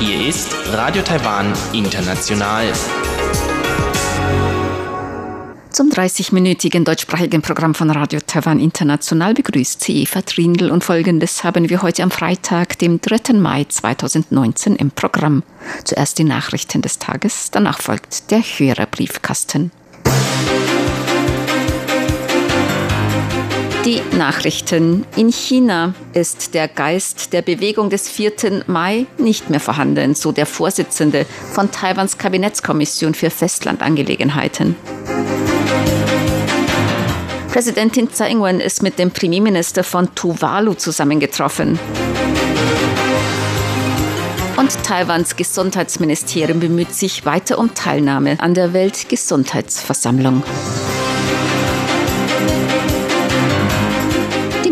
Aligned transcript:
Hier 0.00 0.28
ist 0.28 0.54
Radio 0.70 1.00
Taiwan 1.02 1.54
International. 1.72 2.70
Zum 5.70 5.88
30-minütigen 5.88 6.84
deutschsprachigen 6.84 7.40
Programm 7.40 7.74
von 7.74 7.88
Radio 7.88 8.20
Taiwan 8.26 8.60
International 8.60 9.32
begrüßt 9.32 9.82
sie 9.82 10.02
Eva 10.02 10.20
Trindl 10.20 10.70
und 10.70 10.84
folgendes 10.84 11.42
haben 11.42 11.70
wir 11.70 11.80
heute 11.80 12.02
am 12.02 12.10
Freitag, 12.10 12.78
dem 12.80 13.00
3. 13.00 13.32
Mai 13.32 13.64
2019 13.64 14.76
im 14.76 14.90
Programm. 14.90 15.42
Zuerst 15.84 16.18
die 16.18 16.24
Nachrichten 16.24 16.82
des 16.82 16.98
Tages, 16.98 17.50
danach 17.50 17.80
folgt 17.80 18.30
der 18.30 18.40
Hörerbriefkasten. 18.40 19.70
Die 23.88 24.02
Nachrichten. 24.18 25.06
In 25.16 25.32
China 25.32 25.94
ist 26.12 26.52
der 26.52 26.68
Geist 26.68 27.32
der 27.32 27.40
Bewegung 27.40 27.88
des 27.88 28.06
4. 28.06 28.64
Mai 28.66 29.06
nicht 29.16 29.48
mehr 29.48 29.60
vorhanden, 29.60 30.14
so 30.14 30.30
der 30.30 30.44
Vorsitzende 30.44 31.24
von 31.54 31.70
Taiwans 31.70 32.18
Kabinettskommission 32.18 33.14
für 33.14 33.30
Festlandangelegenheiten. 33.30 34.76
Präsidentin 37.50 38.12
Tsai 38.12 38.32
Ing-wen 38.32 38.60
ist 38.60 38.82
mit 38.82 38.98
dem 38.98 39.10
Premierminister 39.10 39.82
von 39.82 40.14
Tuvalu 40.14 40.74
zusammengetroffen. 40.74 41.78
Und 44.58 44.84
Taiwans 44.84 45.34
Gesundheitsministerium 45.34 46.60
bemüht 46.60 46.94
sich 46.94 47.24
weiter 47.24 47.58
um 47.58 47.72
Teilnahme 47.72 48.36
an 48.38 48.52
der 48.52 48.74
Weltgesundheitsversammlung. 48.74 50.42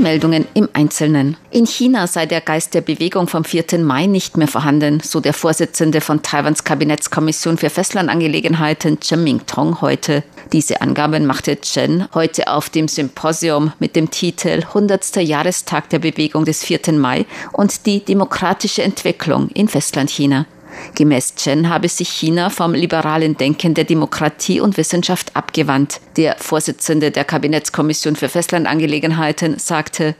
Meldungen 0.06 0.46
im 0.54 0.68
Einzelnen. 0.72 1.36
In 1.50 1.66
China 1.66 2.06
sei 2.06 2.26
der 2.26 2.40
Geist 2.40 2.74
der 2.74 2.80
Bewegung 2.80 3.26
vom 3.26 3.42
4. 3.42 3.80
Mai 3.80 4.06
nicht 4.06 4.36
mehr 4.36 4.46
vorhanden, 4.46 5.00
so 5.00 5.18
der 5.18 5.32
Vorsitzende 5.32 6.00
von 6.00 6.22
Taiwans 6.22 6.62
Kabinettskommission 6.62 7.58
für 7.58 7.70
Festlandangelegenheiten 7.70 9.00
Chen 9.00 9.24
Mingtong 9.24 9.80
heute. 9.80 10.22
Diese 10.52 10.80
Angaben 10.80 11.26
machte 11.26 11.60
Chen 11.60 12.06
heute 12.14 12.46
auf 12.46 12.70
dem 12.70 12.86
Symposium 12.86 13.72
mit 13.80 13.96
dem 13.96 14.08
Titel 14.12 14.62
100. 14.68 15.16
Jahrestag 15.16 15.90
der 15.90 15.98
Bewegung 15.98 16.44
des 16.44 16.62
4. 16.62 16.92
Mai 16.92 17.26
und 17.52 17.84
die 17.84 18.04
demokratische 18.04 18.84
Entwicklung 18.84 19.48
in 19.54 19.66
Festlandchina. 19.66 20.46
Gemäß 20.94 21.34
Chen 21.36 21.68
habe 21.68 21.88
sich 21.88 22.08
China 22.08 22.50
vom 22.50 22.74
liberalen 22.74 23.36
Denken 23.36 23.74
der 23.74 23.84
Demokratie 23.84 24.60
und 24.60 24.76
Wissenschaft 24.76 25.34
abgewandt. 25.36 26.00
Der 26.16 26.36
Vorsitzende 26.38 27.10
der 27.10 27.24
Kabinettskommission 27.24 28.16
für 28.16 28.28
Festlandangelegenheiten 28.28 29.58
sagte, 29.58 30.14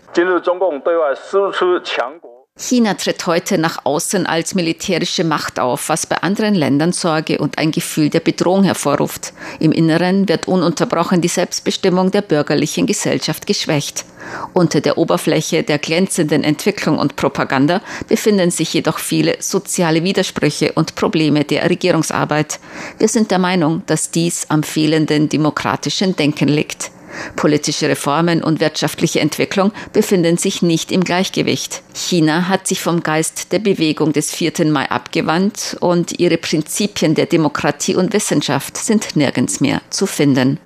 China 2.59 2.95
tritt 2.95 3.27
heute 3.27 3.59
nach 3.59 3.85
außen 3.85 4.25
als 4.25 4.55
militärische 4.55 5.25
Macht 5.25 5.61
auf, 5.61 5.91
was 5.91 6.07
bei 6.07 6.17
anderen 6.23 6.55
Ländern 6.55 6.93
Sorge 6.93 7.37
und 7.37 7.59
ein 7.59 7.71
Gefühl 7.71 8.09
der 8.09 8.21
Bedrohung 8.21 8.65
hervorruft. 8.65 9.35
Im 9.61 9.73
Inneren 9.73 10.27
wird 10.27 10.49
ununterbrochen 10.49 11.21
die 11.21 11.29
Selbstbestimmung 11.29 12.13
der 12.13 12.23
bürgerlichen 12.23 12.87
Gesellschaft 12.87 13.47
geschwächt. 13.47 14.07
Unter 14.55 14.81
der 14.81 14.97
Oberfläche 14.97 15.65
der 15.65 15.77
glänzenden 15.77 16.45
Entwicklung 16.45 16.99
und 16.99 17.17
Propaganda 17.17 17.83
befinden 18.09 18.51
sich 18.51 18.73
jedoch 18.73 19.01
viele 19.01 19.37
soziale 19.41 20.03
Widersprüche 20.03 20.73
und 20.73 20.95
Probleme 20.95 21.45
der 21.45 21.69
Regierungsarbeit. 21.69 22.59
Wir 22.97 23.09
sind 23.09 23.31
der 23.31 23.39
Meinung, 23.39 23.83
dass 23.85 24.11
dies 24.11 24.47
am 24.49 24.63
fehlenden 24.63 25.29
demokratischen 25.29 26.17
Denken 26.17 26.49
liegt. 26.49 26.91
Politische 27.37 27.89
Reformen 27.89 28.43
und 28.43 28.61
wirtschaftliche 28.61 29.21
Entwicklung 29.21 29.73
befinden 29.93 30.37
sich 30.37 30.63
nicht 30.63 30.93
im 30.93 31.05
Gleichgewicht. 31.05 31.83
China 31.95 32.49
hat 32.49 32.67
sich 32.67 32.83
vom 32.83 33.03
Geist 33.03 33.53
der 33.53 33.59
Bewegung 33.59 34.13
des 34.13 34.35
4. 34.35 34.53
Mai 34.67 34.91
abgewandt 34.91 35.77
und 35.81 36.19
ihre 36.19 36.37
Prinzipien 36.39 37.15
der 37.15 37.27
Demokratie 37.27 37.95
und 37.97 38.13
Wissenschaft 38.13 38.77
sind 38.77 39.17
nirgends 39.17 39.61
mehr 39.61 39.81
zu 39.91 40.07
finden. 40.07 40.61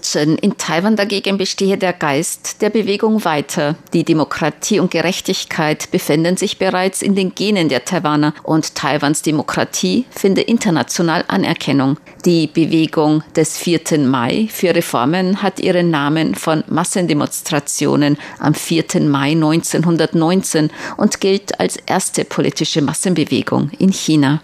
Chen. 0.00 0.36
In 0.38 0.56
Taiwan 0.58 0.96
dagegen 0.96 1.38
bestehe 1.38 1.78
der 1.78 1.92
Geist 1.92 2.62
der 2.62 2.70
Bewegung 2.70 3.24
weiter. 3.24 3.76
Die 3.92 4.04
Demokratie 4.04 4.78
und 4.80 4.90
Gerechtigkeit 4.90 5.90
befinden 5.90 6.36
sich 6.36 6.58
bereits 6.58 7.02
in 7.02 7.14
den 7.14 7.34
Genen 7.34 7.68
der 7.68 7.84
Taiwaner 7.84 8.34
und 8.42 8.74
Taiwans 8.74 9.22
Demokratie 9.22 10.04
finde 10.10 10.42
international 10.42 11.24
Anerkennung. 11.28 11.96
Die 12.24 12.46
Bewegung 12.46 13.22
des 13.34 13.58
4. 13.58 13.98
Mai 13.98 14.48
für 14.52 14.74
Reformen 14.74 15.42
hat 15.42 15.58
ihren 15.58 15.90
Namen 15.90 16.34
von 16.34 16.64
Massendemonstrationen 16.68 18.18
am 18.38 18.54
4. 18.54 19.00
Mai 19.00 19.32
1919 19.32 20.70
und 20.96 21.20
gilt 21.20 21.58
als 21.58 21.76
erste 21.86 22.24
politische 22.24 22.82
Massenbewegung 22.82 23.70
in 23.78 23.92
China. 23.92 24.40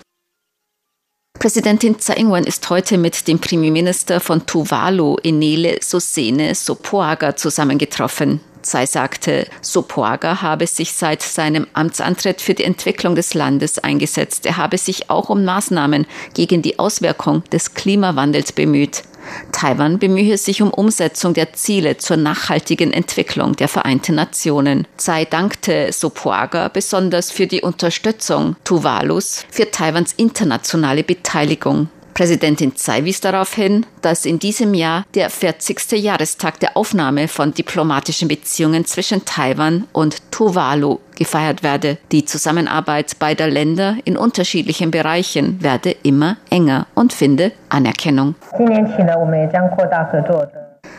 Präsidentin 1.38 2.00
Tsai 2.00 2.14
Ing-wen 2.14 2.42
ist 2.42 2.68
heute 2.68 2.98
mit 2.98 3.28
dem 3.28 3.38
Premierminister 3.38 4.18
von 4.18 4.44
Tuvalu, 4.44 5.18
Enele 5.22 5.78
Sosene 5.80 6.52
Sopoaga, 6.56 7.36
zusammengetroffen. 7.36 8.40
Tsai 8.62 8.86
sagte, 8.86 9.46
Sopoaga 9.60 10.42
habe 10.42 10.66
sich 10.66 10.92
seit 10.94 11.22
seinem 11.22 11.68
Amtsantritt 11.74 12.40
für 12.40 12.54
die 12.54 12.64
Entwicklung 12.64 13.14
des 13.14 13.34
Landes 13.34 13.78
eingesetzt. 13.78 14.46
Er 14.46 14.56
habe 14.56 14.78
sich 14.78 15.10
auch 15.10 15.28
um 15.28 15.44
Maßnahmen 15.44 16.06
gegen 16.34 16.60
die 16.60 16.80
Auswirkung 16.80 17.44
des 17.52 17.72
Klimawandels 17.74 18.50
bemüht. 18.50 19.04
Taiwan 19.52 19.98
bemühe 19.98 20.38
sich 20.38 20.62
um 20.62 20.70
Umsetzung 20.70 21.34
der 21.34 21.52
Ziele 21.52 21.96
zur 21.96 22.16
nachhaltigen 22.16 22.92
Entwicklung 22.92 23.56
der 23.56 23.68
Vereinten 23.68 24.14
Nationen. 24.14 24.86
Tsai 24.96 25.24
dankte 25.24 25.92
Sopoaga 25.92 26.68
besonders 26.68 27.30
für 27.30 27.46
die 27.46 27.62
Unterstützung 27.62 28.56
Tuvalus 28.64 29.44
für 29.50 29.70
Taiwans 29.70 30.12
internationale 30.12 31.04
Beteiligung. 31.04 31.88
Präsidentin 32.18 32.74
Tsai 32.74 33.04
wies 33.04 33.20
darauf 33.20 33.54
hin, 33.54 33.86
dass 34.02 34.26
in 34.26 34.40
diesem 34.40 34.74
Jahr 34.74 35.04
der 35.14 35.30
40. 35.30 35.92
Jahrestag 35.92 36.58
der 36.58 36.76
Aufnahme 36.76 37.28
von 37.28 37.54
diplomatischen 37.54 38.26
Beziehungen 38.26 38.84
zwischen 38.86 39.24
Taiwan 39.24 39.84
und 39.92 40.32
Tuvalu 40.32 40.98
gefeiert 41.16 41.62
werde. 41.62 41.98
Die 42.10 42.24
Zusammenarbeit 42.24 43.20
beider 43.20 43.46
Länder 43.46 43.98
in 44.04 44.16
unterschiedlichen 44.16 44.90
Bereichen 44.90 45.62
werde 45.62 45.94
immer 46.02 46.38
enger 46.50 46.88
und 46.96 47.12
finde 47.12 47.52
Anerkennung. 47.68 48.34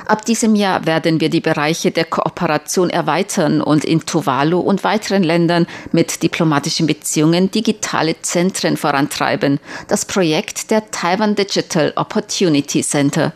Ab 0.10 0.26
diesem 0.26 0.56
Jahr 0.56 0.88
werden 0.88 1.22
wir 1.22 1.30
die 1.30 1.40
Bereiche 1.40 1.92
der 1.92 2.04
Kooperation 2.04 2.90
erweitern 2.90 3.62
und 3.62 3.86
in 3.86 4.08
Tuvalu 4.08 4.58
und 4.60 4.84
weiteren 4.84 5.22
Ländern 5.22 5.68
mit 5.92 6.24
diplomatischen 6.24 6.88
Beziehungen 6.88 7.52
digitale 7.52 8.20
Zentren 8.24 8.76
vorantreiben. 8.76 9.60
Das 9.88 10.06
Projekt 10.06 10.72
der 10.72 10.90
Taiwan 10.90 11.36
Digital 11.36 11.94
Opportunity 11.96 12.82
Center. 12.82 13.34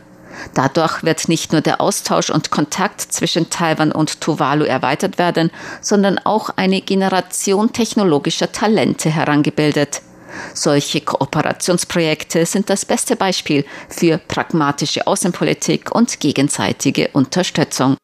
Dadurch 0.54 1.04
wird 1.04 1.28
nicht 1.28 1.52
nur 1.52 1.60
der 1.60 1.80
Austausch 1.80 2.30
und 2.30 2.50
Kontakt 2.50 3.02
zwischen 3.02 3.50
Taiwan 3.50 3.92
und 3.92 4.20
Tuvalu 4.20 4.64
erweitert 4.64 5.16
werden, 5.16 5.52
sondern 5.80 6.18
auch 6.18 6.50
eine 6.56 6.80
Generation 6.80 7.72
technologischer 7.72 8.50
Talente 8.50 9.10
herangebildet. 9.10 10.02
Solche 10.54 11.00
Kooperationsprojekte 11.00 12.46
sind 12.46 12.70
das 12.70 12.84
beste 12.84 13.16
Beispiel 13.16 13.64
für 13.88 14.18
pragmatische 14.18 15.06
Außenpolitik 15.06 15.94
und 15.94 16.20
gegenseitige 16.20 17.08
Unterstützung. 17.12 17.96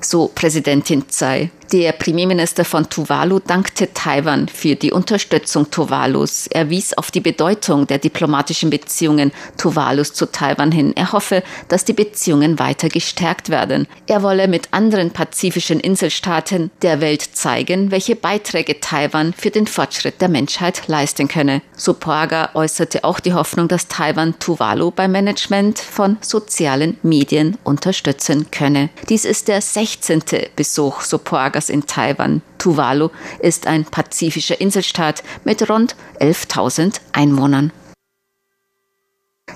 So 0.00 0.30
Präsidentin 0.34 1.08
Tsai. 1.08 1.50
Der 1.72 1.92
Premierminister 1.92 2.66
von 2.66 2.90
Tuvalu 2.90 3.38
dankte 3.38 3.94
Taiwan 3.94 4.46
für 4.46 4.74
die 4.74 4.92
Unterstützung 4.92 5.70
Tuvalus. 5.70 6.46
Er 6.48 6.68
wies 6.68 6.92
auf 6.92 7.10
die 7.10 7.20
Bedeutung 7.20 7.86
der 7.86 7.96
diplomatischen 7.96 8.68
Beziehungen 8.68 9.32
Tuvalus 9.56 10.12
zu 10.12 10.26
Taiwan 10.26 10.70
hin. 10.70 10.92
Er 10.96 11.12
hoffe, 11.12 11.42
dass 11.68 11.86
die 11.86 11.94
Beziehungen 11.94 12.58
weiter 12.58 12.90
gestärkt 12.90 13.48
werden. 13.48 13.88
Er 14.06 14.22
wolle 14.22 14.48
mit 14.48 14.68
anderen 14.72 15.12
pazifischen 15.12 15.80
Inselstaaten 15.80 16.70
der 16.82 17.00
Welt 17.00 17.22
zeigen, 17.22 17.90
welche 17.90 18.16
Beiträge 18.16 18.78
Taiwan 18.80 19.32
für 19.32 19.50
den 19.50 19.66
Fortschritt 19.66 20.20
der 20.20 20.28
Menschheit 20.28 20.88
leisten 20.88 21.26
könne. 21.26 21.62
Supaga 21.74 22.50
äußerte 22.52 23.02
auch 23.02 23.18
die 23.18 23.32
Hoffnung, 23.32 23.68
dass 23.68 23.88
Taiwan 23.88 24.38
Tuvalu 24.38 24.90
beim 24.90 25.12
Management 25.12 25.78
von 25.78 26.18
sozialen 26.20 26.98
Medien 27.02 27.56
unterstützen 27.64 28.50
könne. 28.50 28.90
Dies 29.08 29.24
ist 29.24 29.48
der 29.48 29.62
16. 29.62 30.22
Besuch 30.54 31.00
Supagas 31.00 31.61
Lagers 31.62 31.70
in 31.70 31.86
Taiwan. 31.86 32.42
Tuvalu 32.58 33.10
ist 33.40 33.66
ein 33.66 33.84
pazifischer 33.84 34.60
Inselstaat 34.60 35.22
mit 35.44 35.68
rund 35.68 35.96
11.000 36.20 37.00
Einwohnern. 37.12 37.72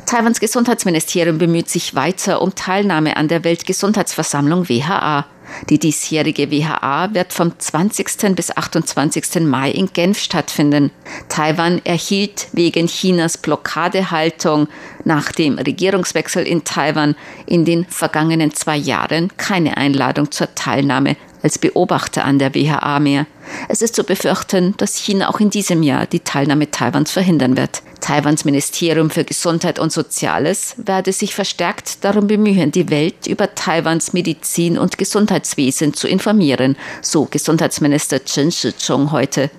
Taiwans 0.04 0.40
Gesundheitsministerium 0.40 1.38
bemüht 1.38 1.68
sich 1.68 1.94
weiter 1.94 2.42
um 2.42 2.54
Teilnahme 2.54 3.16
an 3.16 3.28
der 3.28 3.44
Weltgesundheitsversammlung 3.44 4.68
WHA. 4.68 5.26
Die 5.68 5.78
diesjährige 5.78 6.50
WHA 6.50 7.14
wird 7.14 7.32
vom 7.32 7.58
20. 7.58 8.34
bis 8.34 8.56
28. 8.56 9.40
Mai 9.42 9.70
in 9.70 9.92
Genf 9.92 10.18
stattfinden. 10.18 10.90
Taiwan 11.28 11.80
erhielt 11.84 12.48
wegen 12.52 12.86
Chinas 12.86 13.38
Blockadehaltung 13.38 14.68
nach 15.04 15.32
dem 15.32 15.58
Regierungswechsel 15.58 16.46
in 16.46 16.64
Taiwan 16.64 17.16
in 17.46 17.64
den 17.64 17.84
vergangenen 17.86 18.52
zwei 18.54 18.76
Jahren 18.76 19.30
keine 19.36 19.76
Einladung 19.76 20.30
zur 20.30 20.54
Teilnahme 20.54 21.16
als 21.42 21.58
Beobachter 21.58 22.24
an 22.24 22.40
der 22.40 22.54
WHA 22.54 22.98
mehr. 22.98 23.26
Es 23.68 23.82
ist 23.82 23.94
zu 23.94 24.02
befürchten, 24.02 24.74
dass 24.78 24.96
China 24.96 25.28
auch 25.28 25.38
in 25.38 25.50
diesem 25.50 25.84
Jahr 25.84 26.06
die 26.06 26.20
Teilnahme 26.20 26.72
Taiwans 26.72 27.12
verhindern 27.12 27.56
wird. 27.56 27.82
Taiwans 28.00 28.44
Ministerium 28.44 29.10
für 29.10 29.24
Gesundheit 29.24 29.78
und 29.78 29.92
Soziales 29.92 30.74
werde 30.76 31.12
sich 31.12 31.34
verstärkt 31.34 32.04
darum 32.04 32.26
bemühen, 32.26 32.72
die 32.72 32.90
Welt 32.90 33.26
über 33.26 33.54
Taiwans 33.54 34.12
Medizin 34.12 34.78
und 34.78 34.98
Gesundheitswesen 35.36 35.92
zu 35.92 36.08
informieren, 36.08 36.76
so 37.02 37.26
Gesundheitsminister 37.26 38.24
Chen 38.24 38.50
Shih-chung 38.50 39.12
heute. 39.12 39.50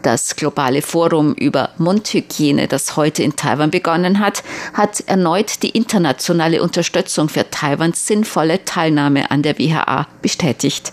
Das 0.00 0.36
globale 0.36 0.80
Forum 0.80 1.34
über 1.34 1.70
Mundhygiene, 1.76 2.66
das 2.66 2.96
heute 2.96 3.22
in 3.22 3.36
Taiwan 3.36 3.70
begonnen 3.70 4.20
hat, 4.20 4.42
hat 4.72 5.00
erneut 5.06 5.62
die 5.62 5.70
internationale 5.70 6.62
Unterstützung 6.62 7.28
für 7.28 7.48
Taiwans 7.50 8.06
sinnvolle 8.06 8.64
Teilnahme 8.64 9.30
an 9.30 9.42
der 9.42 9.58
WHA 9.58 10.06
bestätigt. 10.22 10.92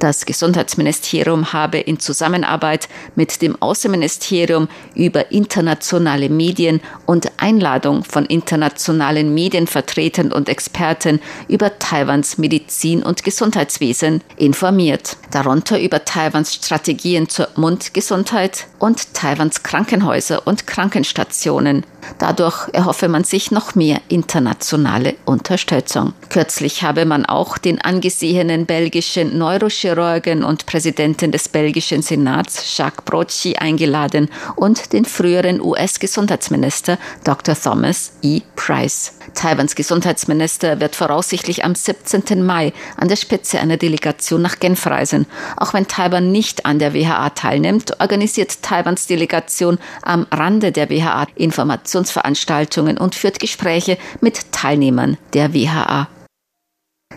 Das 0.00 0.26
Gesundheitsministerium 0.26 1.52
habe 1.52 1.78
in 1.78 2.00
Zusammenarbeit 2.00 2.88
mit 3.14 3.42
dem 3.42 3.60
Außenministerium 3.60 4.68
über 4.94 5.30
internationale 5.30 6.28
Medien 6.28 6.80
und 7.04 7.30
Einladung 7.46 8.02
von 8.02 8.26
internationalen 8.26 9.32
Medienvertretern 9.32 10.32
und 10.32 10.48
Experten 10.48 11.20
über 11.46 11.78
Taiwans 11.78 12.38
Medizin- 12.38 13.04
und 13.04 13.22
Gesundheitswesen 13.22 14.20
informiert, 14.36 15.16
darunter 15.30 15.80
über 15.80 16.04
Taiwans 16.04 16.56
Strategien 16.56 17.28
zur 17.28 17.46
Mundgesundheit 17.54 18.66
und 18.80 19.14
Taiwans 19.14 19.62
Krankenhäuser 19.62 20.44
und 20.44 20.66
Krankenstationen. 20.66 21.84
Dadurch 22.18 22.68
erhoffe 22.72 23.08
man 23.08 23.24
sich 23.24 23.50
noch 23.50 23.74
mehr 23.74 24.00
internationale 24.08 25.14
Unterstützung. 25.24 26.14
Kürzlich 26.28 26.82
habe 26.82 27.04
man 27.04 27.26
auch 27.26 27.58
den 27.58 27.80
angesehenen 27.80 28.66
belgischen 28.66 29.38
Neurochirurgen 29.38 30.44
und 30.44 30.66
Präsidenten 30.66 31.32
des 31.32 31.48
belgischen 31.48 32.02
Senats 32.02 32.76
Jacques 32.76 33.04
Brocci 33.04 33.56
eingeladen 33.56 34.28
und 34.54 34.92
den 34.92 35.04
früheren 35.04 35.60
US-Gesundheitsminister 35.60 36.98
Dr. 37.24 37.35
Thomas 37.42 38.12
E. 38.22 38.42
Price. 38.56 39.12
Taiwans 39.34 39.74
Gesundheitsminister 39.74 40.80
wird 40.80 40.96
voraussichtlich 40.96 41.64
am 41.64 41.74
17. 41.74 42.44
Mai 42.44 42.72
an 42.96 43.08
der 43.08 43.16
Spitze 43.16 43.60
einer 43.60 43.76
Delegation 43.76 44.42
nach 44.42 44.58
Genf 44.58 44.86
reisen. 44.86 45.26
Auch 45.56 45.74
wenn 45.74 45.88
Taiwan 45.88 46.32
nicht 46.32 46.66
an 46.66 46.78
der 46.78 46.94
WHA 46.94 47.30
teilnimmt, 47.30 48.00
organisiert 48.00 48.62
Taiwans 48.62 49.06
Delegation 49.06 49.78
am 50.02 50.26
Rande 50.32 50.72
der 50.72 50.90
WHA 50.90 51.26
Informationsveranstaltungen 51.34 52.98
und 52.98 53.14
führt 53.14 53.40
Gespräche 53.40 53.98
mit 54.20 54.52
Teilnehmern 54.52 55.16
der 55.34 55.52
WHA. 55.54 56.08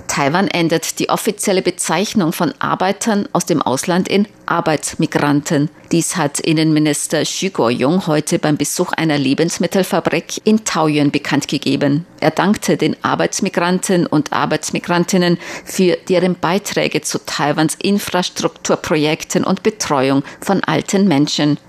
Taiwan 0.09 0.47
ändert 0.47 0.97
die 0.97 1.09
offizielle 1.09 1.61
Bezeichnung 1.61 2.33
von 2.33 2.51
Arbeitern 2.57 3.29
aus 3.31 3.45
dem 3.45 3.61
Ausland 3.61 4.07
in 4.07 4.27
Arbeitsmigranten. 4.47 5.69
Dies 5.91 6.17
hat 6.17 6.39
Innenminister 6.39 7.21
Xu 7.21 7.51
Guoyong 7.51 8.07
heute 8.07 8.39
beim 8.39 8.57
Besuch 8.57 8.91
einer 8.91 9.19
Lebensmittelfabrik 9.19 10.41
in 10.45 10.65
Taoyuan 10.65 11.11
bekannt 11.11 11.47
gegeben. 11.47 12.07
Er 12.19 12.31
dankte 12.31 12.75
den 12.75 12.97
Arbeitsmigranten 13.03 14.07
und 14.07 14.33
Arbeitsmigrantinnen 14.33 15.37
für 15.63 15.95
deren 16.09 16.35
Beiträge 16.35 17.01
zu 17.01 17.23
Taiwans 17.23 17.75
Infrastrukturprojekten 17.75 19.43
und 19.43 19.61
Betreuung 19.61 20.23
von 20.41 20.63
alten 20.63 21.07
Menschen. 21.07 21.59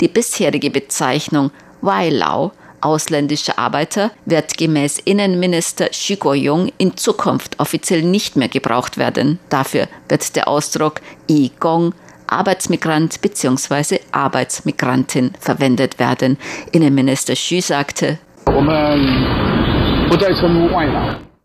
Die 0.00 0.08
bisherige 0.08 0.70
Bezeichnung 0.70 1.50
Wailau, 1.80 2.52
ausländische 2.80 3.58
Arbeiter, 3.58 4.10
wird 4.24 4.56
gemäß 4.56 4.98
Innenminister 4.98 5.88
Xu 5.90 6.16
Guoyong 6.16 6.72
in 6.78 6.96
Zukunft 6.96 7.58
offiziell 7.58 8.02
nicht 8.02 8.36
mehr 8.36 8.48
gebraucht 8.48 8.98
werden. 8.98 9.38
Dafür 9.48 9.88
wird 10.08 10.36
der 10.36 10.48
Ausdruck 10.48 11.00
Igong 11.28 11.94
Arbeitsmigrant 12.26 13.20
bzw. 13.20 13.98
Arbeitsmigrantin 14.12 15.32
verwendet 15.38 15.98
werden. 15.98 16.38
Innenminister 16.72 17.34
Xu 17.34 17.60
sagte, 17.60 18.18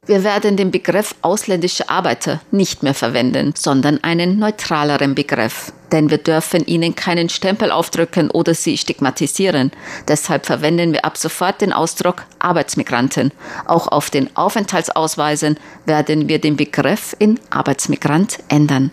wir 0.07 0.24
werden 0.24 0.56
den 0.56 0.72
Begriff 0.72 1.16
ausländische 1.22 1.90
Arbeiter 1.90 2.40
nicht 2.52 2.84
mehr 2.84 2.94
verwenden, 2.94 3.54
sondern 3.56 4.04
einen 4.04 4.38
neutraleren 4.38 5.16
Begriff. 5.16 5.74
Denn 5.92 6.10
wir 6.10 6.19
dürfen 6.19 6.66
ihnen 6.66 6.96
keinen 6.96 7.30
Stempel 7.30 7.72
aufdrücken 7.72 8.30
oder 8.30 8.54
sie 8.54 8.78
stigmatisieren. 8.78 9.72
Deshalb 10.07 10.46
verwenden 10.46 10.94
wir 10.94 11.06
ab 11.06 11.18
sofort 11.18 11.62
den 11.62 11.74
Ausdruck 11.74 12.24
Arbeitsmigranten. 12.40 13.31
Auch 13.66 13.88
auf 13.88 14.10
den 14.10 14.36
Aufenthaltsausweisen 14.36 15.57
werden 15.86 16.28
wir 16.28 16.40
den 16.40 16.56
Begriff 16.56 17.16
in 17.18 17.40
Arbeitsmigrant 17.50 18.40
ändern. 18.50 18.92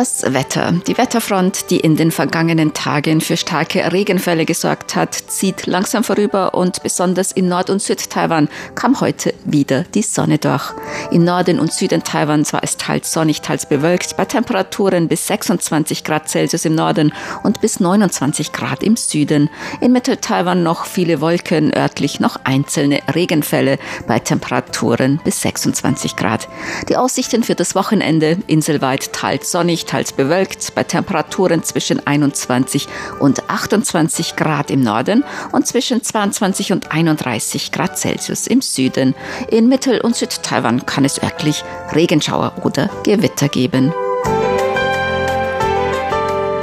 Das 0.00 0.22
Wetter. 0.22 0.80
Die 0.86 0.96
Wetterfront, 0.96 1.68
die 1.68 1.78
in 1.78 1.94
den 1.94 2.10
vergangenen 2.10 2.72
Tagen 2.72 3.20
für 3.20 3.36
starke 3.36 3.92
Regenfälle 3.92 4.46
gesorgt 4.46 4.96
hat, 4.96 5.14
zieht 5.14 5.66
langsam 5.66 6.04
vorüber 6.04 6.54
und 6.54 6.82
besonders 6.82 7.32
in 7.32 7.50
Nord- 7.50 7.68
und 7.68 7.82
Südtaiwan 7.82 8.48
kam 8.74 8.98
heute 9.02 9.34
wieder 9.44 9.82
die 9.82 10.00
Sonne 10.00 10.38
durch. 10.38 10.72
In 11.10 11.24
Norden 11.24 11.60
und 11.60 11.74
Süden 11.74 12.02
Taiwans 12.02 12.54
war 12.54 12.64
es 12.64 12.78
teils 12.78 13.12
sonnig, 13.12 13.42
teils 13.42 13.66
bewölkt, 13.66 14.16
bei 14.16 14.24
Temperaturen 14.24 15.06
bis 15.06 15.26
26 15.26 16.02
Grad 16.02 16.30
Celsius 16.30 16.64
im 16.64 16.76
Norden 16.76 17.12
und 17.42 17.60
bis 17.60 17.78
29 17.78 18.52
Grad 18.52 18.82
im 18.82 18.96
Süden. 18.96 19.50
In 19.82 19.92
Mittel-Taiwan 19.92 20.62
noch 20.62 20.86
viele 20.86 21.20
Wolken, 21.20 21.76
örtlich 21.76 22.20
noch 22.20 22.38
einzelne 22.44 23.00
Regenfälle 23.14 23.78
bei 24.06 24.18
Temperaturen 24.18 25.20
bis 25.24 25.42
26 25.42 26.16
Grad. 26.16 26.48
Die 26.88 26.96
Aussichten 26.96 27.42
für 27.42 27.54
das 27.54 27.74
Wochenende 27.74 28.38
inselweit 28.46 29.12
teils 29.12 29.50
sonnig, 29.50 29.89
teils 29.90 30.12
bewölkt, 30.12 30.74
bei 30.74 30.84
Temperaturen 30.84 31.64
zwischen 31.64 32.06
21 32.06 32.86
und 33.18 33.50
28 33.50 34.36
Grad 34.36 34.70
im 34.70 34.82
Norden 34.82 35.24
und 35.50 35.66
zwischen 35.66 36.02
22 36.02 36.72
und 36.72 36.92
31 36.92 37.72
Grad 37.72 37.98
Celsius 37.98 38.46
im 38.46 38.60
Süden. 38.60 39.14
In 39.50 39.68
Mittel- 39.68 40.00
und 40.00 40.14
Südtaiwan 40.14 40.86
kann 40.86 41.04
es 41.04 41.20
örtlich 41.20 41.64
Regenschauer 41.92 42.52
oder 42.62 42.88
Gewitter 43.02 43.48
geben. 43.48 43.92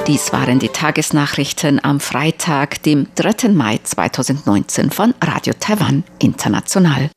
Dies 0.07 0.31
waren 0.31 0.59
die 0.59 0.69
Tagesnachrichten 0.69 1.83
am 1.83 1.99
Freitag, 1.99 2.81
dem 2.83 3.07
3. 3.15 3.49
Mai 3.49 3.81
2019 3.83 4.89
von 4.89 5.13
Radio 5.21 5.53
Taiwan 5.59 6.05
International. 6.19 7.09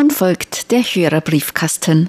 Nun 0.00 0.10
folgt 0.10 0.70
der 0.70 0.80
Hörerbriefkasten. 0.80 2.08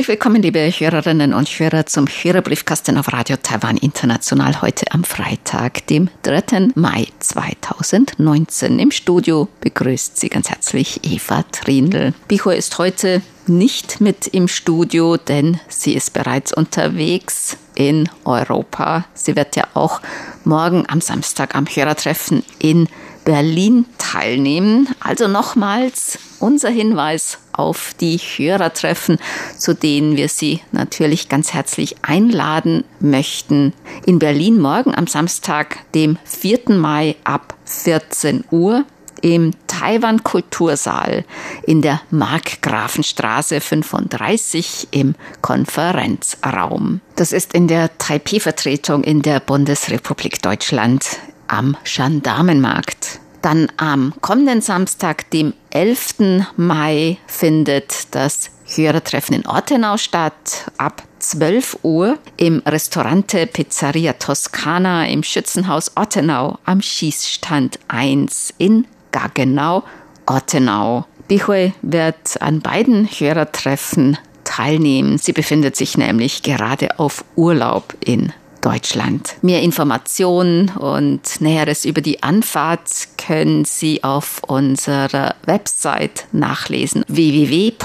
Herzlich 0.00 0.16
willkommen, 0.16 0.40
liebe 0.40 0.60
Hörerinnen 0.60 1.34
und 1.34 1.46
Hörer, 1.46 1.84
zum 1.84 2.06
Hörerbriefkasten 2.06 2.96
auf 2.96 3.12
Radio 3.12 3.36
Taiwan 3.36 3.76
International 3.76 4.62
heute 4.62 4.90
am 4.92 5.04
Freitag, 5.04 5.86
dem 5.88 6.08
3. 6.22 6.68
Mai 6.74 7.08
2019. 7.18 8.78
Im 8.78 8.92
Studio 8.92 9.46
begrüßt 9.60 10.18
Sie 10.18 10.30
ganz 10.30 10.48
herzlich 10.48 11.00
Eva 11.02 11.44
Trindl. 11.52 12.14
Bicho 12.28 12.48
ist 12.48 12.78
heute 12.78 13.20
nicht 13.46 14.00
mit 14.00 14.26
im 14.28 14.48
Studio, 14.48 15.18
denn 15.18 15.60
sie 15.68 15.92
ist 15.92 16.14
bereits 16.14 16.54
unterwegs 16.54 17.58
in 17.74 18.08
Europa. 18.24 19.04
Sie 19.12 19.36
wird 19.36 19.54
ja 19.54 19.64
auch 19.74 20.00
morgen 20.44 20.84
am 20.88 21.02
Samstag 21.02 21.54
am 21.54 21.66
Hörertreffen 21.66 22.42
in 22.58 22.88
Berlin 23.24 23.86
teilnehmen. 23.98 24.88
Also 25.00 25.28
nochmals 25.28 26.18
unser 26.38 26.70
Hinweis 26.70 27.38
auf 27.52 27.94
die 28.00 28.16
Hörertreffen, 28.16 29.18
zu 29.56 29.74
denen 29.74 30.16
wir 30.16 30.28
Sie 30.28 30.60
natürlich 30.72 31.28
ganz 31.28 31.52
herzlich 31.52 31.96
einladen 32.02 32.84
möchten. 32.98 33.72
In 34.06 34.18
Berlin 34.18 34.58
morgen 34.58 34.94
am 34.94 35.06
Samstag, 35.06 35.78
dem 35.94 36.18
4. 36.24 36.70
Mai 36.70 37.16
ab 37.24 37.54
14 37.66 38.44
Uhr 38.50 38.84
im 39.22 39.52
Taiwan 39.66 40.22
Kultursaal 40.22 41.24
in 41.66 41.82
der 41.82 42.00
Markgrafenstraße 42.10 43.60
35 43.60 44.88
im 44.90 45.14
Konferenzraum. 45.42 47.00
Das 47.16 47.32
ist 47.32 47.52
in 47.52 47.68
der 47.68 47.96
Taipei-Vertretung 47.98 49.04
in 49.04 49.22
der 49.22 49.40
Bundesrepublik 49.40 50.40
Deutschland 50.42 51.18
am 51.50 51.76
Gendarmenmarkt. 51.84 53.20
Dann 53.42 53.68
am 53.76 54.14
kommenden 54.20 54.60
Samstag, 54.60 55.30
dem 55.30 55.54
11. 55.70 56.44
Mai, 56.56 57.18
findet 57.26 58.14
das 58.14 58.50
Hörertreffen 58.66 59.34
in 59.36 59.46
Ortenau 59.46 59.96
statt. 59.96 60.70
Ab 60.78 61.02
12 61.18 61.78
Uhr 61.82 62.18
im 62.36 62.62
Restaurante 62.66 63.46
Pizzeria 63.46 64.14
Toscana 64.14 65.08
im 65.08 65.22
Schützenhaus 65.22 65.96
Ortenau 65.96 66.58
am 66.64 66.82
Schießstand 66.82 67.78
1 67.88 68.54
in 68.58 68.86
Gaggenau, 69.10 69.82
Ortenau. 70.26 71.06
Bichwe 71.28 71.72
wird 71.82 72.40
an 72.40 72.60
beiden 72.60 73.06
Hörertreffen 73.06 74.18
teilnehmen. 74.44 75.18
Sie 75.18 75.32
befindet 75.32 75.76
sich 75.76 75.96
nämlich 75.96 76.42
gerade 76.42 76.98
auf 76.98 77.24
Urlaub 77.36 77.94
in 78.04 78.32
Deutschland. 78.60 79.36
Mehr 79.42 79.62
Informationen 79.62 80.68
und 80.70 81.40
Näheres 81.40 81.84
über 81.84 82.00
die 82.00 82.22
Anfahrt 82.22 83.08
können 83.18 83.64
Sie 83.64 84.04
auf 84.04 84.42
unserer 84.46 85.34
Website 85.44 86.26
nachlesen 86.32 87.04
www.rti.org.tw, 87.08 87.78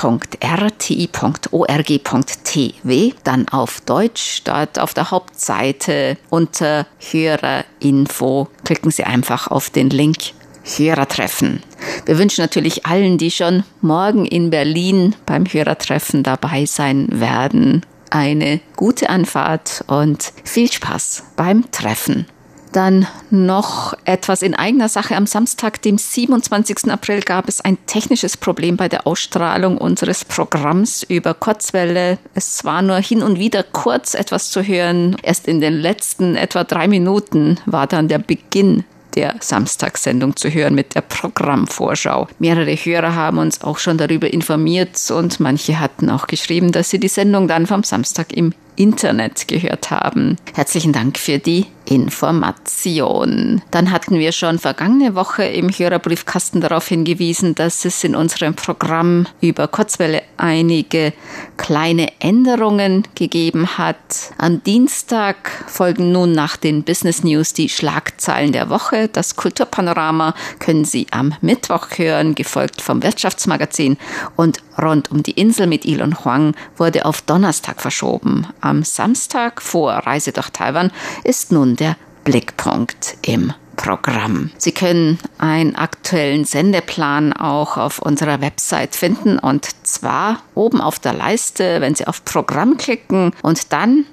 dann 3.24 3.48
auf 3.50 3.82
Deutsch, 3.82 4.42
dort 4.44 4.80
auf 4.80 4.94
der 4.94 5.12
Hauptseite 5.12 6.18
unter 6.30 6.86
Hörerinfo. 7.12 8.48
Klicken 8.64 8.92
Sie 8.92 9.04
einfach 9.04 9.48
auf 9.48 9.70
den 9.70 9.90
Link 9.90 10.34
Hörertreffen. 10.66 11.62
Wir 12.06 12.18
wünschen 12.18 12.42
natürlich 12.42 12.86
allen, 12.86 13.18
die 13.18 13.32
schon 13.32 13.64
morgen 13.82 14.26
in 14.26 14.50
Berlin 14.50 15.16
beim 15.26 15.46
Hörertreffen 15.46 16.24
dabei 16.24 16.66
sein 16.66 17.08
werden, 17.12 17.86
eine 18.10 18.60
gute 18.76 19.10
Anfahrt 19.10 19.84
und 19.88 20.34
viel 20.44 20.72
Spaß 20.72 21.24
beim 21.36 21.70
Treffen. 21.72 22.28
Dann 22.76 23.08
noch 23.30 23.94
etwas 24.04 24.42
in 24.42 24.54
eigener 24.54 24.90
Sache. 24.90 25.16
Am 25.16 25.28
Samstag, 25.28 25.82
dem 25.82 25.98
27. 25.98 26.92
April, 26.92 27.22
gab 27.22 27.48
es 27.48 27.62
ein 27.62 27.78
technisches 27.86 28.36
Problem 28.36 28.76
bei 28.76 28.90
der 28.90 29.08
Ausstrahlung 29.08 29.78
unseres 29.78 30.26
Programms 30.26 31.02
über 31.04 31.34
Kurzwelle. 31.34 32.18
Es 32.34 32.66
war 32.66 32.82
nur 32.82 32.98
hin 32.98 33.24
und 33.24 33.40
wieder 33.40 33.64
kurz 33.64 34.14
etwas 34.14 34.52
zu 34.52 34.62
hören. 34.62 35.16
Erst 35.24 35.48
in 35.48 35.62
den 35.62 35.74
letzten 35.74 36.36
etwa 36.36 36.66
drei 36.66 36.90
Minuten 36.90 37.62
war 37.66 37.88
dann 37.88 38.10
der 38.10 38.20
Beginn 38.20 38.84
der 39.16 39.36
Samstagssendung 39.40 40.36
zu 40.36 40.50
hören 40.50 40.76
mit 40.76 40.96
der 40.96 41.02
Programmvorschau. 41.02 42.28
Mehrere 42.40 42.76
Hörer 42.76 43.16
haben 43.16 43.38
uns 43.38 43.62
auch 43.62 43.78
schon 43.78 43.98
darüber 43.98 44.32
informiert 44.32 45.00
und 45.12 45.40
manche 45.40 45.80
hatten 45.80 46.10
auch 46.10 46.28
geschrieben, 46.28 46.72
dass 46.72 46.90
sie 46.90 47.00
die 47.00 47.08
Sendung 47.08 47.48
dann 47.48 47.66
vom 47.68 47.84
Samstag 47.84 48.34
im 48.34 48.54
Internet 48.76 49.48
gehört 49.48 49.92
haben. 49.92 50.38
Herzlichen 50.54 50.94
Dank 50.94 51.18
für 51.18 51.40
die 51.40 51.66
Information. 51.86 53.62
Dann 53.72 53.92
hatten 53.92 54.20
wir 54.20 54.32
schon 54.32 54.60
vergangene 54.60 55.16
Woche 55.16 55.44
im 55.44 55.70
Hörerbriefkasten 55.70 56.62
darauf 56.62 56.88
hingewiesen, 56.88 57.56
dass 57.56 57.86
es 57.86 58.04
in 58.04 58.16
unserem 58.16 58.56
Programm 58.56 59.28
über 59.42 59.68
Kurzwelle 59.68 60.22
einige 60.38 61.14
kleine 61.58 62.12
Änderungen 62.20 63.08
gegeben 63.16 63.78
hat. 63.78 63.96
Am 64.38 64.64
Dienstag 64.64 65.38
folgen 65.68 66.12
nun 66.12 66.32
nach 66.32 66.58
den 66.58 66.84
Business 66.84 67.24
News 67.24 67.54
die 67.54 67.70
Schlagzeilen 67.70 68.52
der 68.52 68.70
Woche. 68.70 69.08
Das 69.08 69.36
Kulturpanorama 69.36 70.34
können 70.60 70.86
Sie 70.86 71.08
am 71.12 71.34
Mittwoch 71.42 71.88
hören, 71.96 72.36
gefolgt 72.36 72.82
vom 72.82 73.04
Wirtschaftsmagazin. 73.04 73.98
Und 74.36 74.60
rund 74.82 75.12
um 75.12 75.24
die 75.24 75.32
Insel 75.32 75.68
mit 75.68 75.86
Elon 75.86 76.24
Huang 76.24 76.56
wurde 76.78 77.06
auf 77.06 77.22
Donnerstag 77.22 77.82
verschoben. 77.82 78.48
Am 78.62 78.84
Samstag 78.84 79.62
vor 79.62 79.92
Reise 79.94 80.32
durch 80.32 80.50
Taiwan 80.50 80.92
ist 81.24 81.52
nun 81.52 81.76
der 81.76 81.98
Blickpunkt 82.24 83.18
im 83.22 83.54
Programm. 83.76 84.52
Sie 84.58 84.72
können 84.72 85.20
einen 85.38 85.76
aktuellen 85.76 86.46
Sendeplan 86.46 87.34
auch 87.34 87.78
auf 87.78 88.00
unserer 88.00 88.42
Website 88.42 88.96
finden 88.96 89.38
und 89.38 89.68
zwar 89.86 90.42
oben 90.56 90.82
auf 90.82 91.00
der 91.00 91.14
Leiste, 91.14 91.82
wenn 91.82 91.96
Sie 91.96 92.08
auf 92.08 92.24
Programm 92.26 92.78
klicken 92.78 93.34
und 93.42 93.74
dann 93.74 94.06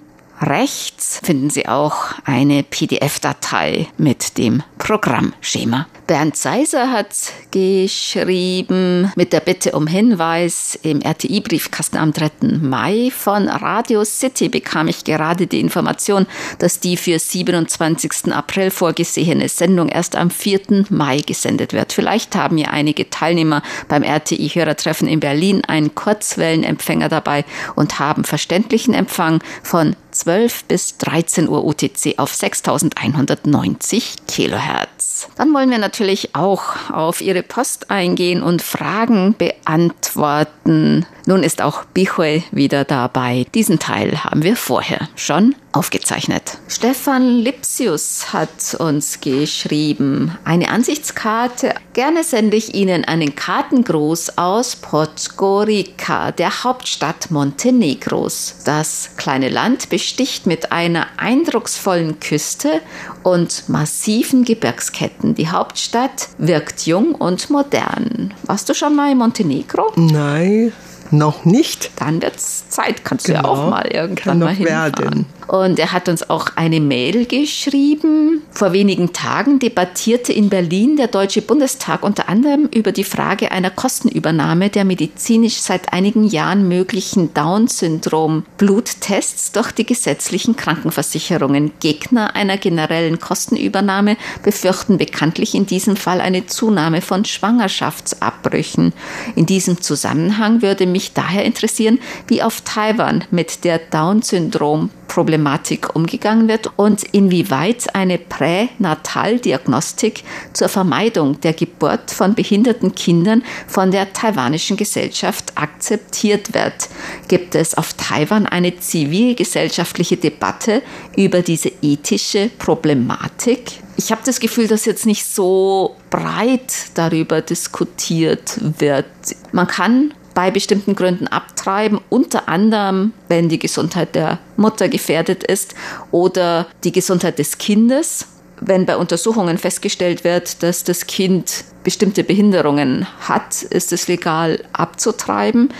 rechts 0.42 1.20
finden 1.22 1.50
Sie 1.50 1.68
auch 1.68 2.12
eine 2.24 2.62
PDF-Datei 2.62 3.88
mit 3.96 4.38
dem 4.38 4.62
Programmschema. 4.78 5.86
Bernd 6.06 6.36
Seiser 6.36 6.90
hat 6.90 7.14
geschrieben 7.52 9.12
mit 9.14 9.32
der 9.32 9.40
Bitte 9.40 9.72
um 9.72 9.86
Hinweis 9.86 10.78
im 10.82 11.00
RTI-Briefkasten 11.00 11.96
am 11.96 12.12
3. 12.12 12.58
Mai 12.60 13.10
von 13.16 13.48
Radio 13.48 14.04
City 14.04 14.48
bekam 14.48 14.88
ich 14.88 15.04
gerade 15.04 15.46
die 15.46 15.60
Information, 15.60 16.26
dass 16.58 16.80
die 16.80 16.96
für 16.96 17.18
27. 17.18 18.32
April 18.32 18.70
vorgesehene 18.70 19.48
Sendung 19.48 19.88
erst 19.88 20.16
am 20.16 20.30
4. 20.30 20.86
Mai 20.90 21.18
gesendet 21.18 21.72
wird. 21.72 21.92
Vielleicht 21.92 22.34
haben 22.34 22.58
ja 22.58 22.68
einige 22.68 23.08
Teilnehmer 23.08 23.62
beim 23.88 24.02
RTI-Hörertreffen 24.02 25.08
in 25.08 25.20
Berlin 25.20 25.62
einen 25.66 25.94
Kurzwellenempfänger 25.94 27.08
dabei 27.08 27.44
und 27.76 27.98
haben 28.00 28.24
verständlichen 28.24 28.92
Empfang 28.92 29.42
von 29.62 29.96
12 30.12 30.64
bis 30.64 30.98
13 30.98 31.48
Uhr 31.48 31.64
UTC 31.64 32.18
auf 32.18 32.34
6190 32.34 34.14
Kilohertz. 34.28 35.28
Dann 35.36 35.52
wollen 35.54 35.70
wir 35.70 35.78
natürlich 35.78 36.34
auch 36.34 36.90
auf 36.90 37.20
Ihre 37.20 37.42
Post 37.42 37.90
eingehen 37.90 38.42
und 38.42 38.62
Fragen 38.62 39.34
beantworten. 39.36 41.06
Nun 41.26 41.42
ist 41.42 41.62
auch 41.62 41.84
Bichwe 41.84 42.42
wieder 42.50 42.84
dabei. 42.84 43.46
Diesen 43.54 43.78
Teil 43.78 44.24
haben 44.24 44.42
wir 44.42 44.56
vorher 44.56 45.08
schon 45.14 45.54
aufgezeichnet. 45.72 46.58
Stefan 46.68 47.38
Lipsius 47.38 48.32
hat 48.32 48.74
uns 48.78 49.20
geschrieben, 49.20 50.36
eine 50.44 50.68
Ansichtskarte. 50.68 51.74
Gerne 51.94 52.24
sende 52.24 52.56
ich 52.56 52.74
Ihnen 52.74 53.04
einen 53.04 53.34
Kartengruß 53.34 54.36
aus 54.38 54.76
Podgorica, 54.76 56.32
der 56.32 56.64
Hauptstadt 56.64 57.30
Montenegros. 57.30 58.56
Das 58.64 59.10
kleine 59.16 59.48
Land 59.48 59.88
besticht 59.88 60.46
mit 60.46 60.72
einer 60.72 61.06
eindrucksvollen 61.16 62.20
Küste 62.20 62.80
und 63.22 63.68
massiven 63.68 64.44
Gebirgsketten. 64.44 65.34
Die 65.34 65.48
Hauptstadt 65.48 66.28
wirkt 66.38 66.86
jung 66.86 67.14
und 67.14 67.48
modern. 67.50 68.34
Warst 68.44 68.68
du 68.68 68.74
schon 68.74 68.94
mal 68.94 69.12
in 69.12 69.18
Montenegro? 69.18 69.92
Nein. 69.96 70.72
Noch 71.12 71.44
nicht. 71.44 71.90
Dann 71.96 72.22
wird 72.22 72.36
es 72.36 72.70
Zeit, 72.70 73.04
kannst 73.04 73.26
genau. 73.26 73.42
du 73.42 73.46
ja 73.46 73.50
auch 73.50 73.56
genau. 73.56 73.70
mal 73.70 73.86
irgendwann 73.86 74.38
mal 74.38 74.54
hinfahren. 74.54 74.98
Werden. 74.98 75.26
Und 75.48 75.78
er 75.78 75.92
hat 75.92 76.08
uns 76.08 76.30
auch 76.30 76.48
eine 76.56 76.80
Mail 76.80 77.26
geschrieben. 77.26 78.40
Vor 78.52 78.72
wenigen 78.72 79.12
Tagen 79.12 79.58
debattierte 79.58 80.32
in 80.32 80.48
Berlin 80.48 80.96
der 80.96 81.08
Deutsche 81.08 81.42
Bundestag 81.42 82.04
unter 82.04 82.30
anderem 82.30 82.70
über 82.72 82.92
die 82.92 83.04
Frage 83.04 83.52
einer 83.52 83.68
Kostenübernahme 83.68 84.70
der 84.70 84.86
medizinisch 84.86 85.60
seit 85.60 85.92
einigen 85.92 86.24
Jahren 86.24 86.68
möglichen 86.68 87.34
Down-Syndrom-Bluttests 87.34 89.52
durch 89.52 89.72
die 89.72 89.84
gesetzlichen 89.84 90.56
Krankenversicherungen. 90.56 91.72
Gegner 91.80 92.34
einer 92.34 92.56
generellen 92.56 93.20
Kostenübernahme 93.20 94.16
befürchten 94.42 94.96
bekanntlich 94.96 95.54
in 95.54 95.66
diesem 95.66 95.96
Fall 95.96 96.22
eine 96.22 96.46
Zunahme 96.46 97.02
von 97.02 97.26
Schwangerschaftsabbrüchen. 97.26 98.94
In 99.34 99.44
diesem 99.44 99.82
Zusammenhang 99.82 100.62
würde 100.62 100.86
mich 101.02 101.12
daher 101.14 101.44
interessieren, 101.44 101.98
wie 102.28 102.42
auf 102.42 102.60
Taiwan 102.60 103.24
mit 103.32 103.64
der 103.64 103.78
Down-Syndrom-Problematik 103.78 105.96
umgegangen 105.96 106.46
wird 106.46 106.70
und 106.76 107.02
inwieweit 107.02 107.92
eine 107.94 108.18
Pränataldiagnostik 108.18 110.22
zur 110.52 110.68
Vermeidung 110.68 111.40
der 111.40 111.54
Geburt 111.54 112.12
von 112.12 112.34
behinderten 112.34 112.94
Kindern 112.94 113.42
von 113.66 113.90
der 113.90 114.12
taiwanischen 114.12 114.76
Gesellschaft 114.76 115.52
akzeptiert 115.56 116.54
wird. 116.54 116.88
Gibt 117.26 117.56
es 117.56 117.74
auf 117.74 117.94
Taiwan 117.94 118.46
eine 118.46 118.78
zivilgesellschaftliche 118.78 120.16
Debatte 120.16 120.82
über 121.16 121.42
diese 121.42 121.72
ethische 121.82 122.48
Problematik? 122.58 123.82
Ich 123.96 124.10
habe 124.10 124.22
das 124.24 124.40
Gefühl, 124.40 124.68
dass 124.68 124.84
jetzt 124.84 125.04
nicht 125.04 125.24
so 125.24 125.96
breit 126.10 126.72
darüber 126.94 127.40
diskutiert 127.40 128.58
wird. 128.78 129.06
Man 129.52 129.66
kann 129.66 130.14
bei 130.34 130.50
bestimmten 130.50 130.94
Gründen 130.94 131.26
abtreiben, 131.26 132.00
unter 132.08 132.48
anderem, 132.48 133.12
wenn 133.28 133.48
die 133.48 133.58
Gesundheit 133.58 134.14
der 134.14 134.38
Mutter 134.56 134.88
gefährdet 134.88 135.44
ist 135.44 135.74
oder 136.10 136.66
die 136.84 136.92
Gesundheit 136.92 137.38
des 137.38 137.58
Kindes. 137.58 138.26
Wenn 138.60 138.86
bei 138.86 138.96
Untersuchungen 138.96 139.58
festgestellt 139.58 140.24
wird, 140.24 140.62
dass 140.62 140.84
das 140.84 141.06
Kind 141.06 141.64
bestimmte 141.84 142.24
Behinderungen 142.24 143.06
hat, 143.20 143.62
ist 143.62 143.92
es 143.92 144.08
legal 144.08 144.62
abzutreiben. 144.72 145.70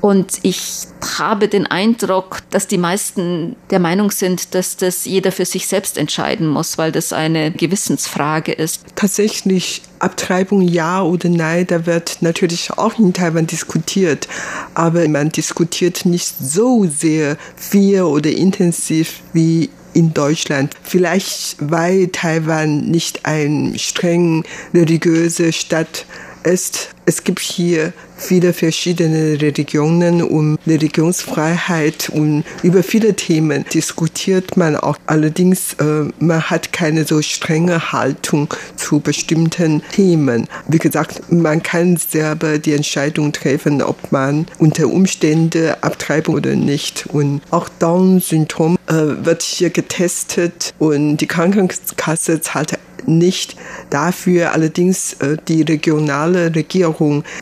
Und 0.00 0.38
ich 0.42 0.86
habe 1.18 1.48
den 1.48 1.66
Eindruck, 1.66 2.38
dass 2.50 2.66
die 2.66 2.78
meisten 2.78 3.56
der 3.70 3.78
Meinung 3.78 4.10
sind, 4.10 4.54
dass 4.54 4.76
das 4.76 5.04
jeder 5.04 5.32
für 5.32 5.44
sich 5.44 5.66
selbst 5.66 5.98
entscheiden 5.98 6.48
muss, 6.48 6.78
weil 6.78 6.92
das 6.92 7.12
eine 7.12 7.50
Gewissensfrage 7.50 8.52
ist. 8.52 8.82
Tatsächlich 8.96 9.82
Abtreibung 9.98 10.60
ja 10.62 11.02
oder 11.02 11.28
nein, 11.28 11.66
da 11.66 11.86
wird 11.86 12.18
natürlich 12.20 12.70
auch 12.72 12.98
in 12.98 13.12
Taiwan 13.12 13.46
diskutiert, 13.46 14.28
aber 14.74 15.08
man 15.08 15.30
diskutiert 15.30 16.04
nicht 16.04 16.34
so 16.38 16.86
sehr 16.86 17.38
viel 17.56 18.02
oder 18.02 18.30
intensiv 18.30 19.20
wie 19.32 19.70
in 19.94 20.12
Deutschland. 20.12 20.74
Vielleicht 20.82 21.56
weil 21.60 22.08
Taiwan 22.08 22.90
nicht 22.90 23.24
ein 23.24 23.74
streng 23.78 24.44
religiöse 24.74 25.52
Stadt 25.52 26.06
ist. 26.42 26.93
Es 27.06 27.22
gibt 27.22 27.40
hier 27.40 27.92
viele 28.16 28.54
verschiedene 28.54 29.40
Religionen 29.40 30.22
und 30.22 30.58
Religionsfreiheit 30.66 32.08
und 32.08 32.44
über 32.62 32.82
viele 32.82 33.14
Themen 33.14 33.66
diskutiert 33.74 34.56
man 34.56 34.76
auch. 34.76 34.96
Allerdings, 35.06 35.74
äh, 35.74 36.08
man 36.18 36.42
hat 36.42 36.72
keine 36.72 37.04
so 37.04 37.20
strenge 37.20 37.92
Haltung 37.92 38.54
zu 38.76 39.00
bestimmten 39.00 39.82
Themen. 39.92 40.48
Wie 40.66 40.78
gesagt, 40.78 41.30
man 41.30 41.62
kann 41.62 41.98
selber 41.98 42.58
die 42.58 42.72
Entscheidung 42.72 43.32
treffen, 43.32 43.82
ob 43.82 44.10
man 44.10 44.46
unter 44.58 44.88
Umständen 44.88 45.74
Abtreibung 45.82 46.36
oder 46.36 46.56
nicht. 46.56 47.06
Und 47.12 47.42
auch 47.50 47.68
Down-Syndrom 47.80 48.78
äh, 48.86 48.92
wird 48.92 49.42
hier 49.42 49.68
getestet 49.68 50.72
und 50.78 51.18
die 51.18 51.26
Krankenkasse 51.26 52.40
zahlt 52.40 52.78
nicht 53.06 53.56
dafür. 53.90 54.52
Allerdings 54.52 55.14
äh, 55.14 55.36
die 55.48 55.62
regionale 55.62 56.54
Regierung 56.54 56.93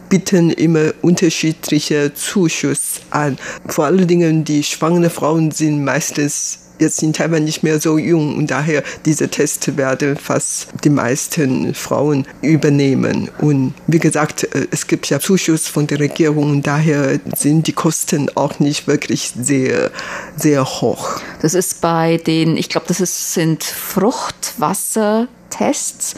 bitten 0.08 0.50
immer 0.50 0.92
unterschiedliche 1.02 2.14
Zuschüsse 2.14 3.00
an. 3.10 3.38
Vor 3.66 3.86
allen 3.86 4.06
Dingen 4.06 4.44
die 4.44 4.62
schwangeren 4.62 5.10
Frauen 5.10 5.50
sind 5.50 5.84
meistens 5.84 6.58
jetzt 6.82 7.02
in 7.02 7.12
Taiwan 7.12 7.44
nicht 7.44 7.62
mehr 7.62 7.80
so 7.80 7.96
jung 7.96 8.36
und 8.36 8.50
daher 8.50 8.82
diese 9.06 9.28
Tests 9.28 9.76
werden 9.76 10.16
fast 10.16 10.68
die 10.84 10.90
meisten 10.90 11.74
Frauen 11.74 12.26
übernehmen. 12.42 13.30
Und 13.40 13.74
wie 13.86 13.98
gesagt, 13.98 14.44
äh, 14.54 14.66
es 14.70 14.86
gibt 14.86 15.08
ja 15.08 15.20
Zuschuss 15.20 15.68
von 15.68 15.86
der 15.86 16.00
Regierung 16.00 16.50
und 16.50 16.66
daher 16.66 17.20
sind 17.36 17.66
die 17.68 17.72
Kosten 17.72 18.28
auch 18.34 18.58
nicht 18.58 18.86
wirklich 18.86 19.32
sehr, 19.40 19.90
sehr 20.36 20.64
hoch. 20.64 21.20
Das 21.40 21.54
ist 21.54 21.80
bei 21.80 22.18
den, 22.18 22.56
ich 22.56 22.68
glaube, 22.68 22.86
das 22.88 23.00
ist, 23.00 23.32
sind 23.32 23.64
Fruchtwasser 23.64 25.28
Tests. 25.52 26.16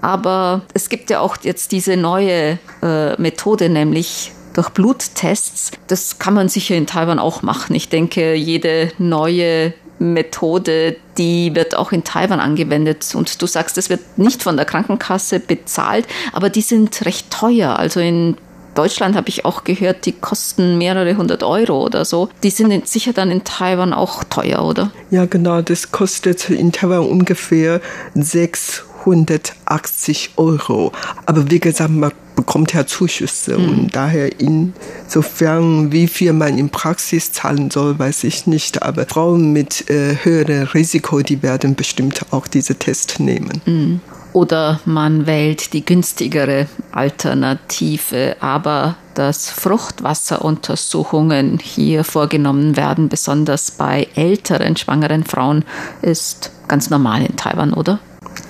Aber 0.00 0.62
es 0.74 0.88
gibt 0.88 1.10
ja 1.10 1.20
auch 1.20 1.36
jetzt 1.42 1.72
diese 1.72 1.96
neue 1.96 2.58
äh, 2.82 3.20
Methode, 3.20 3.68
nämlich 3.68 4.32
durch 4.54 4.70
Bluttests. 4.70 5.70
Das 5.86 6.18
kann 6.18 6.34
man 6.34 6.48
sicher 6.48 6.74
in 6.74 6.86
Taiwan 6.86 7.18
auch 7.18 7.42
machen. 7.42 7.74
Ich 7.76 7.88
denke, 7.88 8.34
jede 8.34 8.92
neue 8.98 9.74
Methode, 10.00 10.96
die 11.18 11.54
wird 11.54 11.76
auch 11.76 11.92
in 11.92 12.04
Taiwan 12.04 12.40
angewendet. 12.40 13.14
Und 13.14 13.40
du 13.40 13.46
sagst, 13.46 13.78
es 13.78 13.90
wird 13.90 14.18
nicht 14.18 14.42
von 14.42 14.56
der 14.56 14.66
Krankenkasse 14.66 15.40
bezahlt, 15.40 16.06
aber 16.32 16.48
die 16.50 16.62
sind 16.62 17.04
recht 17.04 17.30
teuer. 17.30 17.78
Also 17.78 18.00
in 18.00 18.36
Deutschland 18.80 19.14
habe 19.14 19.28
ich 19.28 19.44
auch 19.44 19.64
gehört, 19.64 20.06
die 20.06 20.12
kosten 20.12 20.78
mehrere 20.78 21.14
hundert 21.14 21.42
Euro 21.42 21.84
oder 21.84 22.06
so. 22.06 22.30
Die 22.42 22.48
sind 22.48 22.88
sicher 22.88 23.12
dann 23.12 23.30
in 23.30 23.44
Taiwan 23.44 23.92
auch 23.92 24.24
teuer, 24.24 24.64
oder? 24.64 24.90
Ja, 25.10 25.26
genau. 25.26 25.60
Das 25.60 25.92
kostet 25.92 26.48
in 26.48 26.72
Taiwan 26.72 27.06
ungefähr 27.06 27.82
680 28.14 30.30
Euro. 30.36 30.92
Aber 31.26 31.50
wie 31.50 31.60
gesagt, 31.60 31.90
man 31.90 32.10
bekommt 32.36 32.72
ja 32.72 32.86
Zuschüsse 32.86 33.58
mhm. 33.58 33.68
und 33.68 33.94
daher 33.94 34.30
insofern, 34.40 35.92
wie 35.92 36.08
viel 36.08 36.32
man 36.32 36.56
in 36.56 36.70
Praxis 36.70 37.32
zahlen 37.32 37.70
soll, 37.70 37.98
weiß 37.98 38.24
ich 38.24 38.46
nicht. 38.46 38.82
Aber 38.82 39.04
Frauen 39.04 39.52
mit 39.52 39.90
äh, 39.90 40.16
höherem 40.22 40.68
Risiko, 40.68 41.20
die 41.20 41.42
werden 41.42 41.74
bestimmt 41.74 42.22
auch 42.30 42.46
diese 42.46 42.76
Test 42.76 43.20
nehmen. 43.20 43.60
Mhm 43.66 44.00
oder 44.32 44.80
man 44.84 45.26
wählt 45.26 45.72
die 45.72 45.84
günstigere 45.84 46.66
Alternative, 46.92 48.36
aber 48.40 48.96
dass 49.14 49.50
Fruchtwasseruntersuchungen 49.50 51.58
hier 51.58 52.04
vorgenommen 52.04 52.76
werden, 52.76 53.08
besonders 53.08 53.70
bei 53.70 54.08
älteren 54.14 54.76
schwangeren 54.76 55.24
Frauen, 55.24 55.64
ist 56.02 56.50
ganz 56.68 56.90
normal 56.90 57.24
in 57.26 57.36
Taiwan, 57.36 57.72
oder? 57.74 57.98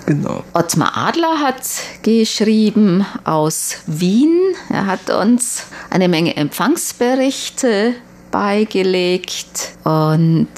Genau. 0.06 0.44
Ottmar 0.54 0.96
Adler 0.96 1.40
hat 1.40 1.62
geschrieben 2.02 3.06
aus 3.24 3.76
Wien. 3.86 4.36
Er 4.68 4.86
hat 4.86 5.10
uns 5.10 5.66
eine 5.88 6.08
Menge 6.08 6.36
Empfangsberichte 6.36 7.94
beigelegt 8.30 9.72
und 9.84 10.48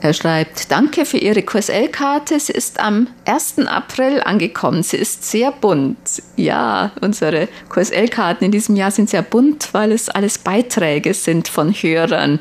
er 0.00 0.12
schreibt, 0.12 0.70
danke 0.70 1.04
für 1.04 1.18
Ihre 1.18 1.42
QSL-Karte. 1.42 2.38
Sie 2.38 2.52
ist 2.52 2.80
am 2.80 3.08
1. 3.24 3.66
April 3.66 4.20
angekommen. 4.20 4.82
Sie 4.82 4.96
ist 4.96 5.24
sehr 5.24 5.52
bunt. 5.52 6.22
Ja, 6.36 6.92
unsere 7.00 7.48
QSL-Karten 7.68 8.44
in 8.44 8.52
diesem 8.52 8.76
Jahr 8.76 8.90
sind 8.90 9.10
sehr 9.10 9.22
bunt, 9.22 9.70
weil 9.72 9.92
es 9.92 10.08
alles 10.08 10.38
Beiträge 10.38 11.14
sind 11.14 11.48
von 11.48 11.72
Hörern 11.72 12.40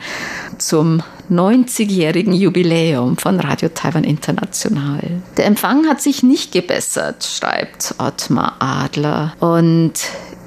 zum 0.57 1.01
90-jährigen 1.31 2.33
Jubiläum 2.33 3.17
von 3.17 3.39
Radio 3.39 3.69
Taiwan 3.69 4.03
International. 4.03 5.01
Der 5.37 5.45
Empfang 5.45 5.87
hat 5.87 6.01
sich 6.01 6.23
nicht 6.23 6.51
gebessert, 6.51 7.23
schreibt 7.23 7.95
Ottmar 7.97 8.57
Adler. 8.59 9.33
Und 9.39 9.93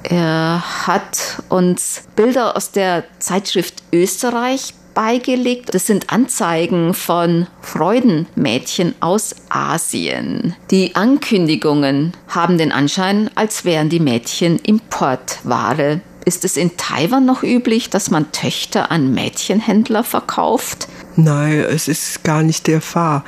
er 0.03 0.63
hat 0.87 1.43
uns 1.49 2.03
Bilder 2.15 2.55
aus 2.55 2.71
der 2.71 3.03
Zeitschrift 3.19 3.83
Österreich 3.91 4.73
beigelegt. 4.93 5.73
Das 5.73 5.87
sind 5.87 6.11
Anzeigen 6.11 6.93
von 6.93 7.47
Freudenmädchen 7.61 8.95
aus 8.99 9.35
Asien. 9.49 10.55
Die 10.71 10.95
Ankündigungen 10.95 12.13
haben 12.27 12.57
den 12.57 12.71
Anschein, 12.71 13.29
als 13.35 13.65
wären 13.65 13.89
die 13.89 13.99
Mädchen 13.99 14.59
Importware. 14.59 16.01
Ist 16.25 16.45
es 16.45 16.57
in 16.57 16.77
Taiwan 16.77 17.25
noch 17.25 17.43
üblich, 17.43 17.89
dass 17.89 18.11
man 18.11 18.31
Töchter 18.31 18.91
an 18.91 19.13
Mädchenhändler 19.13 20.03
verkauft? 20.03 20.87
Nein, 21.15 21.59
es 21.59 21.87
ist 21.87 22.23
gar 22.23 22.43
nicht 22.43 22.67
der 22.67 22.81
Fall. 22.81 23.23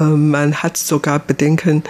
Ähm, 0.00 0.30
man 0.30 0.54
hat 0.54 0.76
sogar 0.76 1.18
Bedenken, 1.18 1.84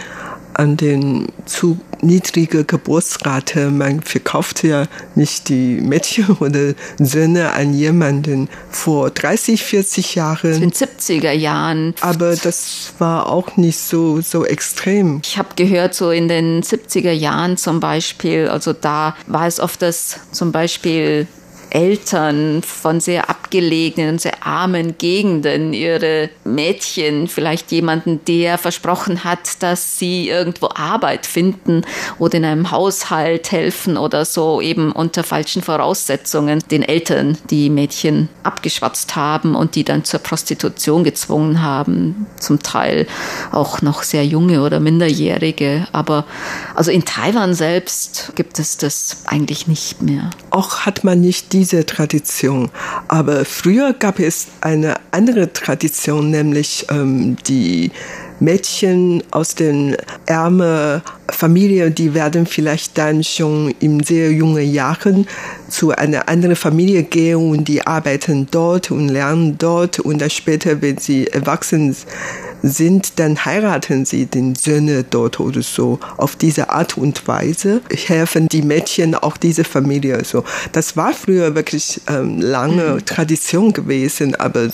an 0.61 0.77
den 0.77 1.27
zu 1.46 1.81
niedrige 2.03 2.64
Geburtsrate. 2.64 3.70
Man 3.70 4.03
verkauft 4.03 4.62
ja 4.62 4.85
nicht 5.14 5.49
die 5.49 5.81
Mädchen 5.81 6.37
oder 6.40 6.75
Söhne 6.99 7.53
an 7.53 7.73
jemanden 7.73 8.49
vor 8.68 9.09
30, 9.11 9.62
40 9.62 10.14
Jahren. 10.16 10.53
In 10.53 10.61
den 10.61 10.73
70er 10.73 11.33
Jahren. 11.33 11.94
Aber 12.03 12.37
das 12.37 12.92
war 12.99 13.31
auch 13.31 13.57
nicht 13.57 13.79
so, 13.79 14.20
so 14.20 14.44
extrem. 14.44 15.23
Ich 15.25 15.38
habe 15.38 15.49
gehört, 15.57 15.94
so 15.94 16.11
in 16.11 16.29
den 16.29 16.62
70er 16.62 17.12
Jahren 17.12 17.57
zum 17.57 17.81
Beispiel, 17.81 18.49
also 18.49 18.75
da 18.75 19.16
war 19.27 19.46
es 19.46 19.61
oft, 19.61 19.81
dass 19.81 20.20
zum 20.31 20.53
Beispiel 20.53 21.27
Eltern 21.70 22.62
von 22.62 23.01
sehr 23.01 23.31
abgelegenen, 23.51 24.21
sehr 24.21 24.47
armen 24.47 24.97
Gegenden 24.97 25.73
ihre 25.73 26.31
Mädchen, 26.45 27.27
vielleicht 27.27 27.73
jemanden, 27.73 28.21
der 28.29 28.59
versprochen 28.59 29.25
hat, 29.25 29.61
dass 29.61 29.99
sie 29.99 30.29
irgendwo 30.29 30.69
Arbeit 30.73 31.27
finden 31.27 31.83
oder 32.21 32.37
in 32.37 32.45
einem 32.45 32.71
Haushalt 32.71 33.51
helfen 33.51 33.97
oder 33.97 34.25
so, 34.25 34.61
eben 34.61 34.93
unter 34.93 35.25
falschen 35.25 35.63
Voraussetzungen, 35.63 36.63
den 36.71 36.85
Eltern 36.85 37.39
die 37.51 37.71
Mädchen 37.71 38.29
abgeschwatzt 38.45 39.17
haben 39.17 39.57
und 39.57 39.75
die 39.75 39.83
dann 39.83 40.05
zur 40.05 40.21
Prostitution 40.21 41.03
gezwungen 41.03 41.61
haben, 41.61 42.27
zum 42.39 42.63
Teil 42.63 43.09
auch 43.51 43.83
noch 43.83 44.05
sehr 44.05 44.25
junge 44.25 44.63
oder 44.63 44.79
minderjährige. 44.79 45.89
Aber 45.91 46.25
also 46.77 46.93
in 46.93 47.05
Taiwan 47.05 47.55
selbst 47.55 48.31
gibt 48.37 48.61
es 48.61 48.77
das 48.77 49.25
eigentlich 49.27 49.67
nicht 49.67 50.03
mehr. 50.03 50.31
Auch 50.51 50.81
hat 50.81 51.03
man 51.03 51.21
nicht 51.21 51.53
diese 51.53 51.85
Tradition. 51.85 52.71
Aber 53.09 53.39
früher 53.44 53.92
gab 53.92 54.18
es 54.18 54.48
eine 54.61 54.94
andere 55.11 55.53
Tradition, 55.53 56.31
nämlich 56.31 56.87
ähm, 56.90 57.37
die 57.46 57.90
Mädchen 58.40 59.22
aus 59.31 59.55
den 59.55 59.96
ärmeren 60.26 61.03
Familien, 61.29 61.94
die 61.94 62.14
werden 62.14 62.46
vielleicht 62.46 62.96
dann 62.98 63.22
schon 63.22 63.74
in 63.81 64.03
sehr 64.03 64.33
jungen 64.33 64.70
Jahren 64.72 65.26
zu 65.70 65.90
einer 65.90 66.28
anderen 66.28 66.56
Familie 66.56 67.02
gehen 67.02 67.50
und 67.50 67.68
die 67.68 67.87
arbeiten 67.87 68.48
dort 68.50 68.90
und 68.90 69.09
lernen 69.09 69.56
dort 69.59 70.00
und 70.00 70.20
dann 70.20 70.30
später, 70.30 70.83
wenn 70.83 70.98
sie 70.98 71.26
erwachsen 71.26 71.94
sind, 72.62 73.18
dann 73.18 73.44
heiraten 73.44 74.04
sie 74.04 74.26
den 74.26 74.54
Söhne 74.54 75.04
dort 75.04 75.40
oder 75.40 75.62
so. 75.62 75.98
Auf 76.16 76.37
diese 76.37 76.70
Art 76.70 76.96
und 76.96 77.26
Weise 77.26 77.80
helfen 78.06 78.48
die 78.48 78.62
Mädchen 78.62 79.14
auch 79.14 79.37
diese 79.37 79.64
Familie 79.64 80.24
so. 80.24 80.44
Das 80.72 80.96
war 80.96 81.12
früher 81.12 81.54
wirklich 81.54 82.00
ähm, 82.09 82.40
lange 82.40 82.94
mhm. 82.94 83.06
Tradition 83.06 83.72
gewesen, 83.72 84.35
aber 84.35 84.68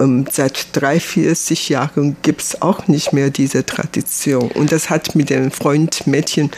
ähm, 0.00 0.26
seit 0.30 0.68
drei, 0.72 1.00
40 1.00 1.68
Jahren 1.68 2.16
gibt 2.22 2.42
es 2.42 2.62
auch 2.62 2.88
nicht 2.88 3.12
mehr 3.12 3.30
diese 3.30 3.64
Tradition. 3.66 4.50
Und 4.52 4.72
das 4.72 4.90
hat 4.90 5.14
mit 5.14 5.30
den 5.30 5.50
Freund-Mädchen 5.50 6.50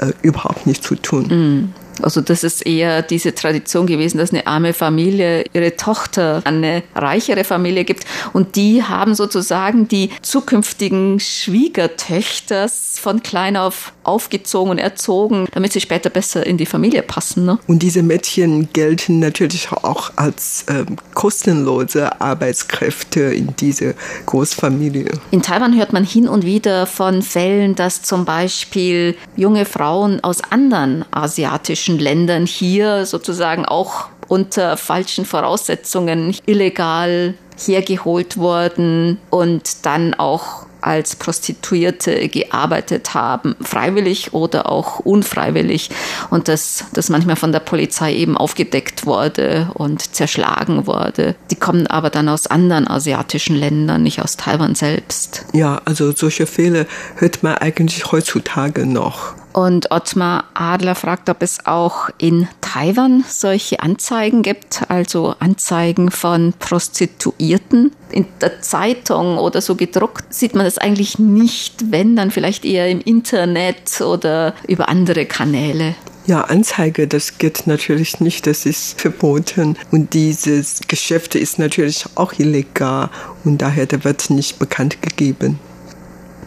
äh, 0.00 0.12
überhaupt 0.22 0.66
nichts 0.66 0.86
zu 0.86 0.96
tun. 0.96 1.26
Mhm. 1.28 1.85
Also 2.02 2.20
das 2.20 2.44
ist 2.44 2.66
eher 2.66 3.02
diese 3.02 3.34
Tradition 3.34 3.86
gewesen, 3.86 4.18
dass 4.18 4.32
eine 4.32 4.46
arme 4.46 4.72
Familie 4.72 5.44
ihre 5.52 5.76
Tochter 5.76 6.42
an 6.44 6.56
eine 6.56 6.82
reichere 6.94 7.44
Familie 7.44 7.84
gibt 7.84 8.04
und 8.32 8.56
die 8.56 8.82
haben 8.82 9.14
sozusagen 9.14 9.88
die 9.88 10.10
zukünftigen 10.22 11.20
Schwiegertöchter 11.20 12.68
von 12.68 13.22
klein 13.22 13.56
auf 13.56 13.92
aufgezogen 14.06 14.70
und 14.70 14.78
erzogen, 14.78 15.48
damit 15.52 15.72
sie 15.72 15.80
später 15.80 16.10
besser 16.10 16.46
in 16.46 16.56
die 16.56 16.66
Familie 16.66 17.02
passen. 17.02 17.44
Ne? 17.44 17.58
Und 17.66 17.80
diese 17.80 18.02
Mädchen 18.02 18.68
gelten 18.72 19.18
natürlich 19.18 19.70
auch 19.72 20.12
als 20.16 20.64
ähm, 20.68 20.96
kostenlose 21.14 22.20
Arbeitskräfte 22.20 23.20
in 23.20 23.54
diese 23.56 23.94
Großfamilie. 24.26 25.10
In 25.30 25.42
Taiwan 25.42 25.76
hört 25.76 25.92
man 25.92 26.04
hin 26.04 26.28
und 26.28 26.44
wieder 26.44 26.86
von 26.86 27.22
Fällen, 27.22 27.74
dass 27.74 28.02
zum 28.02 28.24
Beispiel 28.24 29.16
junge 29.36 29.64
Frauen 29.64 30.22
aus 30.22 30.40
anderen 30.50 31.04
asiatischen 31.10 31.85
Ländern 31.88 32.46
hier 32.46 33.06
sozusagen 33.06 33.64
auch 33.64 34.08
unter 34.28 34.76
falschen 34.76 35.24
Voraussetzungen 35.24 36.36
illegal 36.46 37.34
hergeholt 37.56 38.36
wurden 38.36 39.18
und 39.30 39.86
dann 39.86 40.14
auch 40.14 40.66
als 40.86 41.16
Prostituierte 41.16 42.28
gearbeitet 42.28 43.12
haben, 43.14 43.56
freiwillig 43.60 44.32
oder 44.34 44.70
auch 44.70 45.00
unfreiwillig. 45.00 45.90
Und 46.30 46.46
dass 46.46 46.84
das 46.92 47.08
manchmal 47.08 47.34
von 47.34 47.50
der 47.50 47.60
Polizei 47.60 48.14
eben 48.14 48.36
aufgedeckt 48.36 49.04
wurde 49.04 49.68
und 49.74 50.14
zerschlagen 50.14 50.86
wurde. 50.86 51.34
Die 51.50 51.56
kommen 51.56 51.88
aber 51.88 52.10
dann 52.10 52.28
aus 52.28 52.46
anderen 52.46 52.86
asiatischen 52.86 53.56
Ländern, 53.56 54.04
nicht 54.04 54.22
aus 54.22 54.36
Taiwan 54.36 54.76
selbst. 54.76 55.44
Ja, 55.52 55.82
also 55.84 56.12
solche 56.12 56.46
Fälle 56.46 56.86
hört 57.16 57.42
man 57.42 57.54
eigentlich 57.54 58.12
heutzutage 58.12 58.86
noch. 58.86 59.34
Und 59.56 59.90
Ottmar 59.90 60.44
Adler 60.52 60.94
fragt, 60.94 61.30
ob 61.30 61.40
es 61.40 61.64
auch 61.64 62.10
in 62.18 62.46
Taiwan 62.60 63.24
solche 63.26 63.80
Anzeigen 63.80 64.42
gibt, 64.42 64.82
also 64.88 65.34
Anzeigen 65.38 66.10
von 66.10 66.52
Prostituierten. 66.58 67.92
In 68.10 68.26
der 68.42 68.60
Zeitung 68.60 69.38
oder 69.38 69.62
so 69.62 69.74
gedruckt 69.74 70.34
sieht 70.34 70.54
man 70.54 70.66
das 70.66 70.76
eigentlich 70.76 71.18
nicht, 71.18 71.90
wenn 71.90 72.16
dann 72.16 72.30
vielleicht 72.30 72.66
eher 72.66 72.90
im 72.90 73.00
Internet 73.00 74.02
oder 74.02 74.54
über 74.68 74.90
andere 74.90 75.24
Kanäle. 75.24 75.94
Ja, 76.26 76.42
Anzeige, 76.42 77.08
das 77.08 77.38
geht 77.38 77.66
natürlich 77.66 78.20
nicht, 78.20 78.46
das 78.46 78.66
ist 78.66 79.00
verboten. 79.00 79.78
Und 79.90 80.12
dieses 80.12 80.80
Geschäft 80.86 81.34
ist 81.34 81.58
natürlich 81.58 82.04
auch 82.16 82.34
illegal 82.38 83.08
und 83.42 83.62
daher 83.62 83.88
wird 84.04 84.28
nicht 84.28 84.58
bekannt 84.58 85.00
gegeben. 85.00 85.58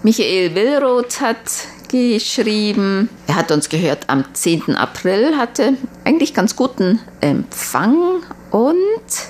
Michael 0.04 0.54
Willroth 0.54 1.20
hat 1.22 1.40
geschrieben. 1.90 3.10
Er 3.28 3.36
hat 3.36 3.52
uns 3.52 3.70
gehört 3.70 4.06
am 4.08 4.24
10. 4.34 4.76
April, 4.76 5.38
hatte 5.38 5.74
eigentlich 6.06 6.34
ganz 6.34 6.56
guten 6.56 7.00
Empfang 7.20 8.22
und 8.52 8.88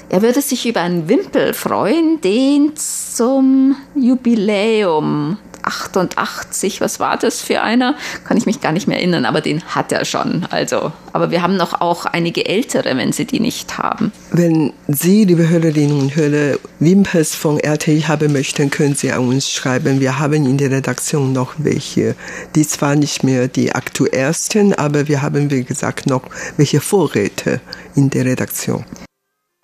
er 0.09 0.21
würde 0.21 0.41
sich 0.41 0.67
über 0.67 0.81
einen 0.81 1.09
Wimpel 1.09 1.53
freuen, 1.53 2.21
den 2.21 2.75
zum 2.75 3.75
Jubiläum 3.95 5.37
88, 5.69 6.81
was 6.81 6.99
war 6.99 7.17
das 7.17 7.41
für 7.41 7.61
einer? 7.61 7.95
Kann 8.25 8.37
ich 8.37 8.45
mich 8.45 8.59
gar 8.59 8.71
nicht 8.71 8.87
mehr 8.87 8.97
erinnern, 8.97 9.25
aber 9.25 9.41
den 9.41 9.63
hat 9.63 9.91
er 9.91 10.03
schon. 10.03 10.45
Also, 10.49 10.91
aber 11.13 11.31
wir 11.31 11.41
haben 11.41 11.57
noch 11.57 11.79
auch 11.79 12.05
einige 12.05 12.45
ältere, 12.45 12.97
wenn 12.97 13.11
Sie 13.13 13.25
die 13.25 13.39
nicht 13.39 13.77
haben. 13.77 14.11
Wenn 14.31 14.73
Sie, 14.87 15.25
liebe 15.25 15.47
Hörerinnen 15.47 15.99
und 15.99 16.15
Hörer, 16.15 16.57
Wimpers 16.79 17.35
von 17.35 17.59
RTI 17.59 18.01
haben 18.01 18.33
möchten, 18.33 18.69
können 18.69 18.95
Sie 18.95 19.11
an 19.11 19.27
uns 19.27 19.49
schreiben. 19.49 19.99
Wir 19.99 20.19
haben 20.19 20.45
in 20.45 20.57
der 20.57 20.71
Redaktion 20.71 21.33
noch 21.33 21.53
welche. 21.57 22.15
Die 22.55 22.65
zwar 22.65 22.95
nicht 22.95 23.23
mehr 23.23 23.47
die 23.47 23.73
aktuellsten, 23.73 24.73
aber 24.73 25.07
wir 25.07 25.21
haben, 25.21 25.51
wie 25.51 25.63
gesagt, 25.63 26.07
noch 26.07 26.23
welche 26.57 26.81
Vorräte 26.81 27.61
in 27.95 28.09
der 28.09 28.25
Redaktion. 28.25 28.85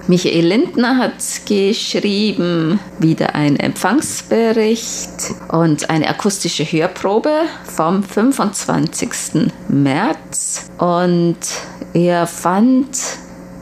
Michael 0.08 0.46
Lindner 0.46 0.98
hat 0.98 1.14
geschrieben, 1.48 2.80
wieder 3.00 3.34
ein 3.34 3.56
Empfangsbericht 3.56 5.34
und 5.48 5.90
eine 5.90 6.08
akustische 6.08 6.64
Hörprobe 6.64 7.32
vom 7.64 8.04
25. 8.04 9.52
März. 9.68 10.70
Und 10.78 11.38
er 11.94 12.28
fand 12.28 12.98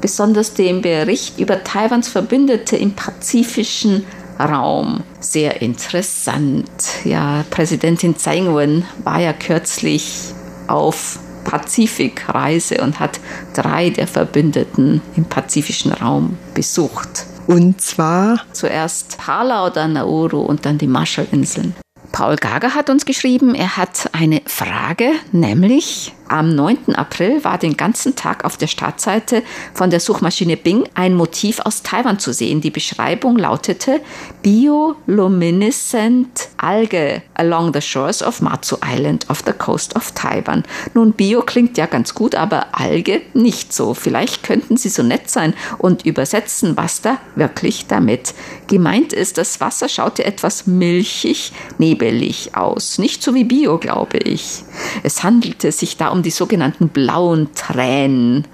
besonders 0.01 0.53
den 0.53 0.82
Bericht 0.82 1.39
über 1.39 1.63
Taiwans 1.63 2.10
Verbündete 2.10 2.75
im 2.75 2.91
pazifischen 2.91 4.06
Raum 4.38 5.03
sehr 5.21 5.62
interessant. 5.62 6.69
Ja, 7.06 7.45
Präsidentin 7.49 8.17
Tsai 8.17 8.39
Ing-wen 8.39 8.84
war 9.03 9.21
ja 9.21 9.32
kürzlich 9.32 10.34
auf 10.67 11.19
Pazifikreise 11.43 12.82
und 12.82 12.99
hat 12.99 13.19
drei 13.53 13.89
der 13.89 14.08
Verbündeten 14.08 15.01
im 15.15 15.25
pazifischen 15.25 15.91
Raum 15.91 16.38
besucht. 16.53 17.25
Und 17.47 17.82
zwar 17.82 18.39
zuerst 18.53 19.17
Palau, 19.17 19.69
dann 19.69 19.93
Nauru 19.93 20.41
und 20.41 20.65
dann 20.65 20.77
die 20.77 20.88
Marshallinseln. 20.88 21.75
Paul 22.13 22.36
Gager 22.36 22.75
hat 22.75 22.89
uns 22.91 23.06
geschrieben, 23.06 23.56
er 23.56 23.75
hat 23.75 24.10
eine 24.13 24.43
Frage, 24.45 25.13
nämlich 25.32 26.13
am 26.27 26.53
9. 26.55 26.95
April 26.95 27.43
war 27.43 27.57
den 27.57 27.75
ganzen 27.77 28.15
Tag 28.15 28.45
auf 28.45 28.57
der 28.57 28.67
Startseite 28.67 29.41
von 29.73 29.89
der 29.89 29.99
Suchmaschine 29.99 30.55
Bing 30.57 30.88
ein 30.93 31.15
Motiv 31.15 31.59
aus 31.59 31.81
Taiwan 31.83 32.19
zu 32.19 32.31
sehen. 32.33 32.62
Die 32.62 32.71
Beschreibung 32.71 33.38
lautete 33.38 33.99
Bioluminescent 34.41 36.49
Alge 36.57 37.21
along 37.36 37.73
the 37.73 37.81
shores 37.81 38.23
of 38.23 38.41
Matsu 38.41 38.77
Island 38.86 39.29
off 39.29 39.43
the 39.45 39.53
coast 39.53 39.95
of 39.95 40.12
Taiwan. 40.13 40.63
Nun, 40.93 41.13
Bio 41.13 41.41
klingt 41.41 41.77
ja 41.77 41.88
ganz 41.88 42.15
gut, 42.15 42.36
aber 42.36 42.67
Alge 42.71 43.21
nicht 43.33 43.73
so. 43.73 43.93
Vielleicht 43.93 44.43
könnten 44.43 44.77
Sie 44.77 44.88
so 44.89 45.03
nett 45.03 45.29
sein 45.29 45.53
und 45.77 46.05
übersetzen, 46.05 46.77
was 46.77 47.01
da 47.01 47.17
wirklich 47.36 47.88
damit 47.88 48.33
gemeint 48.67 49.12
ist. 49.13 49.38
Das 49.38 49.59
Wasser 49.59 49.89
schaute 49.89 50.23
etwas 50.25 50.67
milchig, 50.67 51.51
nebelig 51.77 52.55
aus. 52.55 52.97
Nicht 52.97 53.21
so 53.21 53.36
wie 53.36 53.43
Bio, 53.43 53.77
glaube 53.77 54.19
ich. 54.19 54.63
Es 55.03 55.23
handelte 55.23 55.71
sich 55.71 55.97
da 55.97 56.12
um 56.13 56.21
die 56.21 56.30
sogenannten 56.30 56.89
blauen 56.89 57.49
Tränen 57.56 58.45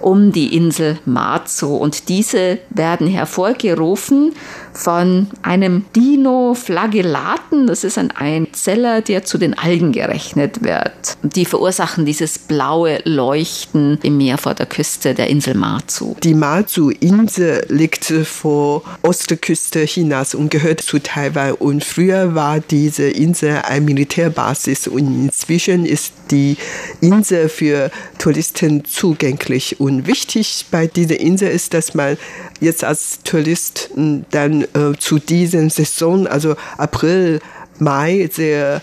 um 0.00 0.32
die 0.32 0.54
Insel 0.54 0.98
Matsu 1.06 1.74
und 1.74 2.10
diese 2.10 2.58
werden 2.68 3.06
hervorgerufen 3.06 4.34
von 4.76 5.28
einem 5.42 5.84
Dinoflagellaten. 5.94 7.66
Das 7.66 7.84
ist 7.84 7.98
ein 7.98 8.10
Einzeller, 8.10 9.00
der 9.00 9.24
zu 9.24 9.38
den 9.38 9.58
Algen 9.58 9.92
gerechnet 9.92 10.62
wird. 10.62 11.16
Die 11.22 11.44
verursachen 11.44 12.04
dieses 12.04 12.38
blaue 12.38 13.00
Leuchten 13.04 13.98
im 14.02 14.18
Meer 14.18 14.38
vor 14.38 14.54
der 14.54 14.66
Küste 14.66 15.14
der 15.14 15.28
Insel 15.28 15.54
Marzu. 15.54 16.16
Die 16.22 16.34
Marzu-Insel 16.34 17.66
liegt 17.68 18.04
vor 18.04 18.82
Ostküste 19.02 19.84
Chinas 19.86 20.34
und 20.34 20.50
gehört 20.50 20.80
zu 20.80 20.98
Taiwan. 20.98 21.52
Und 21.52 21.84
früher 21.84 22.34
war 22.34 22.60
diese 22.60 23.08
Insel 23.08 23.62
eine 23.64 23.80
Militärbasis 23.80 24.88
und 24.88 25.24
inzwischen 25.24 25.86
ist 25.86 26.12
die 26.30 26.56
Insel 27.00 27.48
für 27.48 27.90
Touristen 28.18 28.84
zugänglich. 28.84 29.80
Und 29.80 30.06
wichtig 30.06 30.66
bei 30.70 30.86
dieser 30.86 31.18
Insel 31.18 31.50
ist, 31.50 31.74
dass 31.74 31.94
man 31.94 32.16
jetzt 32.60 32.84
als 32.84 33.20
Tourist 33.24 33.90
dann 34.30 34.65
äh, 34.74 34.96
zu 34.98 35.18
diesen 35.18 35.70
Saison, 35.70 36.26
also 36.26 36.56
April, 36.76 37.40
Mai, 37.78 38.28
sehr 38.32 38.80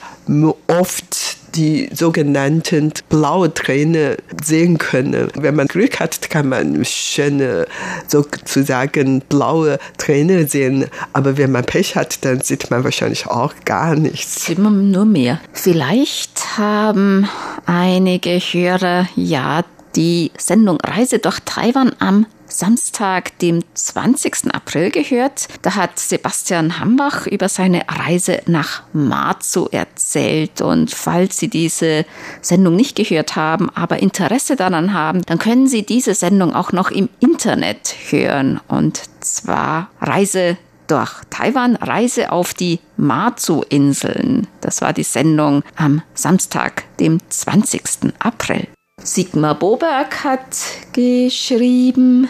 oft 0.68 1.38
die 1.56 1.90
sogenannten 1.94 2.92
blaue 3.10 3.54
Träne 3.54 4.18
sehen 4.44 4.78
können. 4.78 5.30
Wenn 5.36 5.56
man 5.56 5.68
Glück 5.68 6.00
hat, 6.00 6.30
kann 6.30 6.50
man 6.50 6.84
schöne, 6.84 7.68
sozusagen 8.08 9.22
blaue 9.22 9.78
Träne 9.98 10.48
sehen. 10.48 10.86
Aber 11.14 11.38
wenn 11.38 11.52
man 11.52 11.64
Pech 11.64 11.96
hat, 11.96 12.26
dann 12.26 12.42
sieht 12.42 12.72
man 12.72 12.84
wahrscheinlich 12.84 13.28
auch 13.28 13.54
gar 13.66 13.96
nichts. 13.96 14.46
Sieht 14.46 14.60
man 14.60 14.92
nur 14.92 15.06
mehr. 15.06 15.40
Vielleicht 15.54 16.58
haben 16.58 17.28
einige 17.66 18.32
Hörer 18.40 19.08
ja 19.16 19.64
die 19.96 20.32
Sendung 20.38 20.80
Reise 20.82 21.20
durch 21.20 21.40
Taiwan 21.46 21.92
am 22.00 22.26
Samstag, 22.54 23.38
dem 23.40 23.64
20. 23.74 24.54
April 24.54 24.92
gehört. 24.92 25.48
Da 25.64 25.76
hat 25.76 25.98
Sebastian 25.98 26.80
Hambach 26.80 27.26
über 27.28 27.50
seine 27.50 27.84
Reise 27.88 28.42
nach 28.46 28.84
Marzu 28.94 29.68
erzählt. 29.72 30.62
Und 30.62 30.92
falls 30.92 31.38
Sie 31.38 31.50
diese 31.50 32.06
Sendung 32.42 32.76
nicht 32.76 32.96
gehört 32.96 33.36
haben, 33.36 33.70
aber 33.72 34.00
Interesse 34.00 34.56
daran 34.56 34.94
haben, 34.94 35.24
dann 35.24 35.40
können 35.40 35.68
Sie 35.68 35.84
diese 35.84 36.14
Sendung 36.14 36.54
auch 36.54 36.72
noch 36.72 36.92
im 36.92 37.10
Internet 37.20 37.96
hören. 38.10 38.60
Und 38.68 39.02
zwar 39.20 39.90
Reise 40.00 40.58
durch 40.88 41.12
Taiwan, 41.30 41.76
Reise 41.78 42.32
auf 42.32 42.54
die 42.54 42.80
Marzu-Inseln. 42.98 44.48
Das 44.62 44.82
war 44.82 44.94
die 44.94 45.04
Sendung 45.04 45.64
am 45.76 46.02
Samstag, 46.14 46.84
dem 47.00 47.20
20. 47.30 48.14
April. 48.20 48.68
Sigmar 49.02 49.56
Boberg 49.56 50.24
hat 50.24 50.56
geschrieben, 50.94 52.30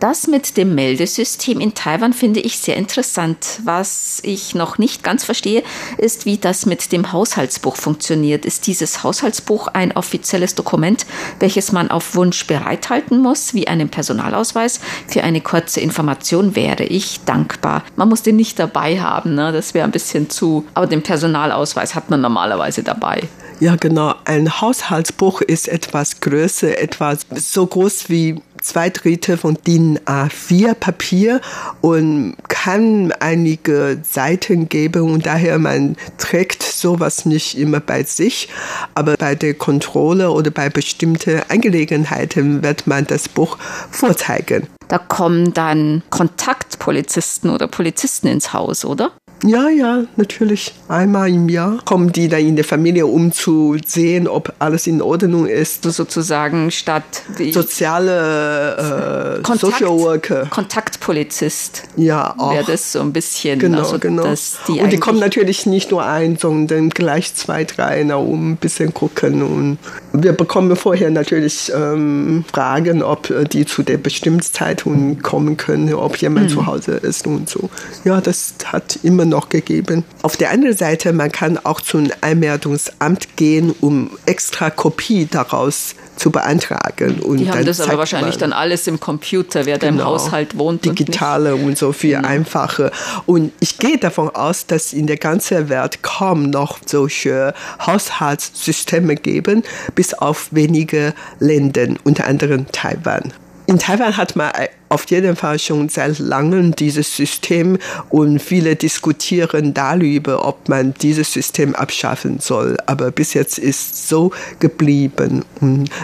das 0.00 0.26
mit 0.26 0.56
dem 0.56 0.74
Meldesystem 0.74 1.60
in 1.60 1.74
Taiwan 1.74 2.12
finde 2.12 2.40
ich 2.40 2.58
sehr 2.58 2.76
interessant. 2.76 3.60
Was 3.64 4.20
ich 4.22 4.54
noch 4.54 4.78
nicht 4.78 5.02
ganz 5.02 5.24
verstehe, 5.24 5.62
ist, 5.98 6.26
wie 6.26 6.38
das 6.38 6.66
mit 6.66 6.92
dem 6.92 7.12
Haushaltsbuch 7.12 7.76
funktioniert. 7.76 8.44
Ist 8.44 8.66
dieses 8.66 9.02
Haushaltsbuch 9.02 9.68
ein 9.68 9.92
offizielles 9.96 10.54
Dokument, 10.54 11.06
welches 11.40 11.72
man 11.72 11.90
auf 11.90 12.14
Wunsch 12.14 12.46
bereithalten 12.46 13.18
muss, 13.18 13.54
wie 13.54 13.66
einen 13.66 13.88
Personalausweis? 13.88 14.80
Für 15.08 15.24
eine 15.24 15.40
kurze 15.40 15.80
Information 15.80 16.54
wäre 16.56 16.84
ich 16.84 17.20
dankbar. 17.24 17.84
Man 17.96 18.08
muss 18.08 18.22
den 18.22 18.36
nicht 18.36 18.58
dabei 18.58 19.00
haben, 19.00 19.34
ne? 19.34 19.52
das 19.52 19.74
wäre 19.74 19.84
ein 19.84 19.92
bisschen 19.92 20.30
zu. 20.30 20.66
Aber 20.74 20.86
den 20.86 21.02
Personalausweis 21.02 21.94
hat 21.94 22.10
man 22.10 22.20
normalerweise 22.20 22.82
dabei. 22.82 23.22
Ja, 23.60 23.76
genau. 23.76 24.14
Ein 24.24 24.60
Haushaltsbuch 24.60 25.40
ist 25.40 25.68
etwas 25.68 26.20
größer, 26.20 26.78
etwas 26.78 27.26
so 27.34 27.66
groß 27.66 28.10
wie 28.10 28.42
zwei 28.64 28.90
Drittel 28.90 29.36
von 29.36 29.56
DIN 29.66 29.98
A4 30.06 30.74
Papier 30.74 31.40
und 31.80 32.36
kann 32.48 33.12
einige 33.20 33.98
Seiten 34.02 34.68
geben 34.68 35.12
und 35.12 35.26
daher 35.26 35.58
man 35.58 35.96
trägt 36.18 36.62
sowas 36.62 37.26
nicht 37.26 37.58
immer 37.58 37.80
bei 37.80 38.02
sich, 38.02 38.48
aber 38.94 39.16
bei 39.16 39.34
der 39.34 39.54
Kontrolle 39.54 40.30
oder 40.30 40.50
bei 40.50 40.70
bestimmten 40.70 41.42
Angelegenheiten 41.48 42.62
wird 42.62 42.86
man 42.86 43.06
das 43.06 43.28
Buch 43.28 43.58
vorzeigen. 43.90 44.66
Da 44.88 44.98
kommen 44.98 45.54
dann 45.54 46.02
Kontaktpolizisten 46.10 47.50
oder 47.50 47.68
Polizisten 47.68 48.26
ins 48.28 48.52
Haus, 48.52 48.84
oder? 48.84 49.12
Ja, 49.46 49.68
ja, 49.68 50.04
natürlich. 50.16 50.72
Einmal 50.88 51.28
im 51.28 51.50
Jahr 51.50 51.78
kommen 51.84 52.12
die 52.12 52.28
dann 52.28 52.40
in 52.40 52.56
der 52.56 52.64
Familie, 52.64 53.06
um 53.06 53.30
zu 53.30 53.76
sehen, 53.84 54.26
ob 54.26 54.54
alles 54.58 54.86
in 54.86 55.02
Ordnung 55.02 55.46
ist. 55.46 55.82
Sozusagen 55.84 56.70
statt 56.70 57.04
soziale 57.52 59.36
äh, 59.38 59.42
Kontakt, 59.42 59.60
Social 59.60 59.98
Worker. 59.98 60.46
Kontaktpolizist. 60.46 61.82
Ja, 61.96 62.34
auch. 62.38 62.54
Wäre 62.54 62.64
das 62.64 62.92
so 62.92 63.00
ein 63.00 63.12
bisschen. 63.12 63.58
Genau, 63.58 63.80
also, 63.80 63.98
genau. 63.98 64.24
Die 64.66 64.80
und 64.80 64.90
die 64.90 64.96
kommen 64.96 65.20
natürlich 65.20 65.66
nicht 65.66 65.90
nur 65.90 66.06
ein, 66.06 66.38
sondern 66.38 66.88
gleich 66.88 67.34
zwei, 67.34 67.64
drei, 67.64 68.02
na, 68.02 68.16
um 68.16 68.52
ein 68.52 68.56
bisschen 68.56 68.94
gucken. 68.94 69.42
Und 69.42 69.78
wir 70.14 70.32
bekommen 70.32 70.74
vorher 70.74 71.10
natürlich 71.10 71.70
ähm, 71.74 72.46
Fragen, 72.50 73.02
ob 73.02 73.30
die 73.50 73.66
zu 73.66 73.82
der 73.82 73.98
bestimmten 73.98 74.40
Zeitung 74.40 75.20
kommen 75.20 75.58
können, 75.58 75.92
ob 75.92 76.16
jemand 76.16 76.48
mhm. 76.48 76.54
zu 76.54 76.66
Hause 76.66 76.92
ist 76.92 77.26
und 77.26 77.50
so. 77.50 77.68
Ja, 78.04 78.22
das 78.22 78.54
hat 78.64 78.98
immer 79.02 79.26
noch 79.26 79.33
noch 79.34 79.48
gegeben. 79.48 80.04
Auf 80.22 80.36
der 80.36 80.50
anderen 80.50 80.76
Seite, 80.76 81.12
man 81.12 81.30
kann 81.30 81.58
auch 81.58 81.80
zum 81.80 82.10
Einmeldungsamt 82.20 83.36
gehen, 83.36 83.74
um 83.80 84.10
extra 84.26 84.70
Kopie 84.70 85.26
daraus 85.30 85.94
zu 86.16 86.30
beantragen. 86.30 87.20
Und 87.20 87.38
die 87.38 87.50
haben 87.50 87.64
das 87.64 87.80
aber 87.80 87.98
wahrscheinlich 87.98 88.38
dann 88.38 88.52
alles 88.52 88.86
im 88.86 89.00
Computer, 89.00 89.66
wer 89.66 89.78
genau, 89.78 89.80
da 89.80 89.86
im 89.88 89.96
genau. 89.96 90.10
Haushalt 90.10 90.56
wohnt. 90.56 90.84
Digitale 90.84 91.56
und, 91.56 91.64
und 91.64 91.78
so 91.78 91.92
viel 91.92 92.16
genau. 92.16 92.28
einfacher. 92.28 92.92
Und 93.26 93.52
ich 93.60 93.78
gehe 93.78 93.98
davon 93.98 94.30
aus, 94.30 94.66
dass 94.66 94.92
in 94.92 95.06
der 95.06 95.16
ganzen 95.16 95.68
Welt 95.68 96.02
kaum 96.02 96.50
noch 96.50 96.78
solche 96.86 97.52
Haushaltssysteme 97.84 99.16
geben, 99.16 99.64
bis 99.94 100.14
auf 100.14 100.48
wenige 100.52 101.14
Länder, 101.40 101.88
unter 102.04 102.26
anderem 102.26 102.66
Taiwan. 102.70 103.32
In 103.66 103.78
Taiwan 103.78 104.16
hat 104.16 104.36
man 104.36 104.52
auf 104.94 105.04
jeden 105.10 105.36
Fall 105.36 105.58
schon 105.58 105.88
seit 105.88 106.18
langem 106.18 106.74
dieses 106.76 107.16
System 107.16 107.78
und 108.10 108.38
viele 108.40 108.76
diskutieren 108.76 109.74
darüber, 109.74 110.46
ob 110.46 110.68
man 110.68 110.94
dieses 111.02 111.32
System 111.32 111.74
abschaffen 111.74 112.38
soll. 112.38 112.76
Aber 112.86 113.10
bis 113.10 113.34
jetzt 113.34 113.58
ist 113.58 114.08
so 114.08 114.30
geblieben 114.60 115.44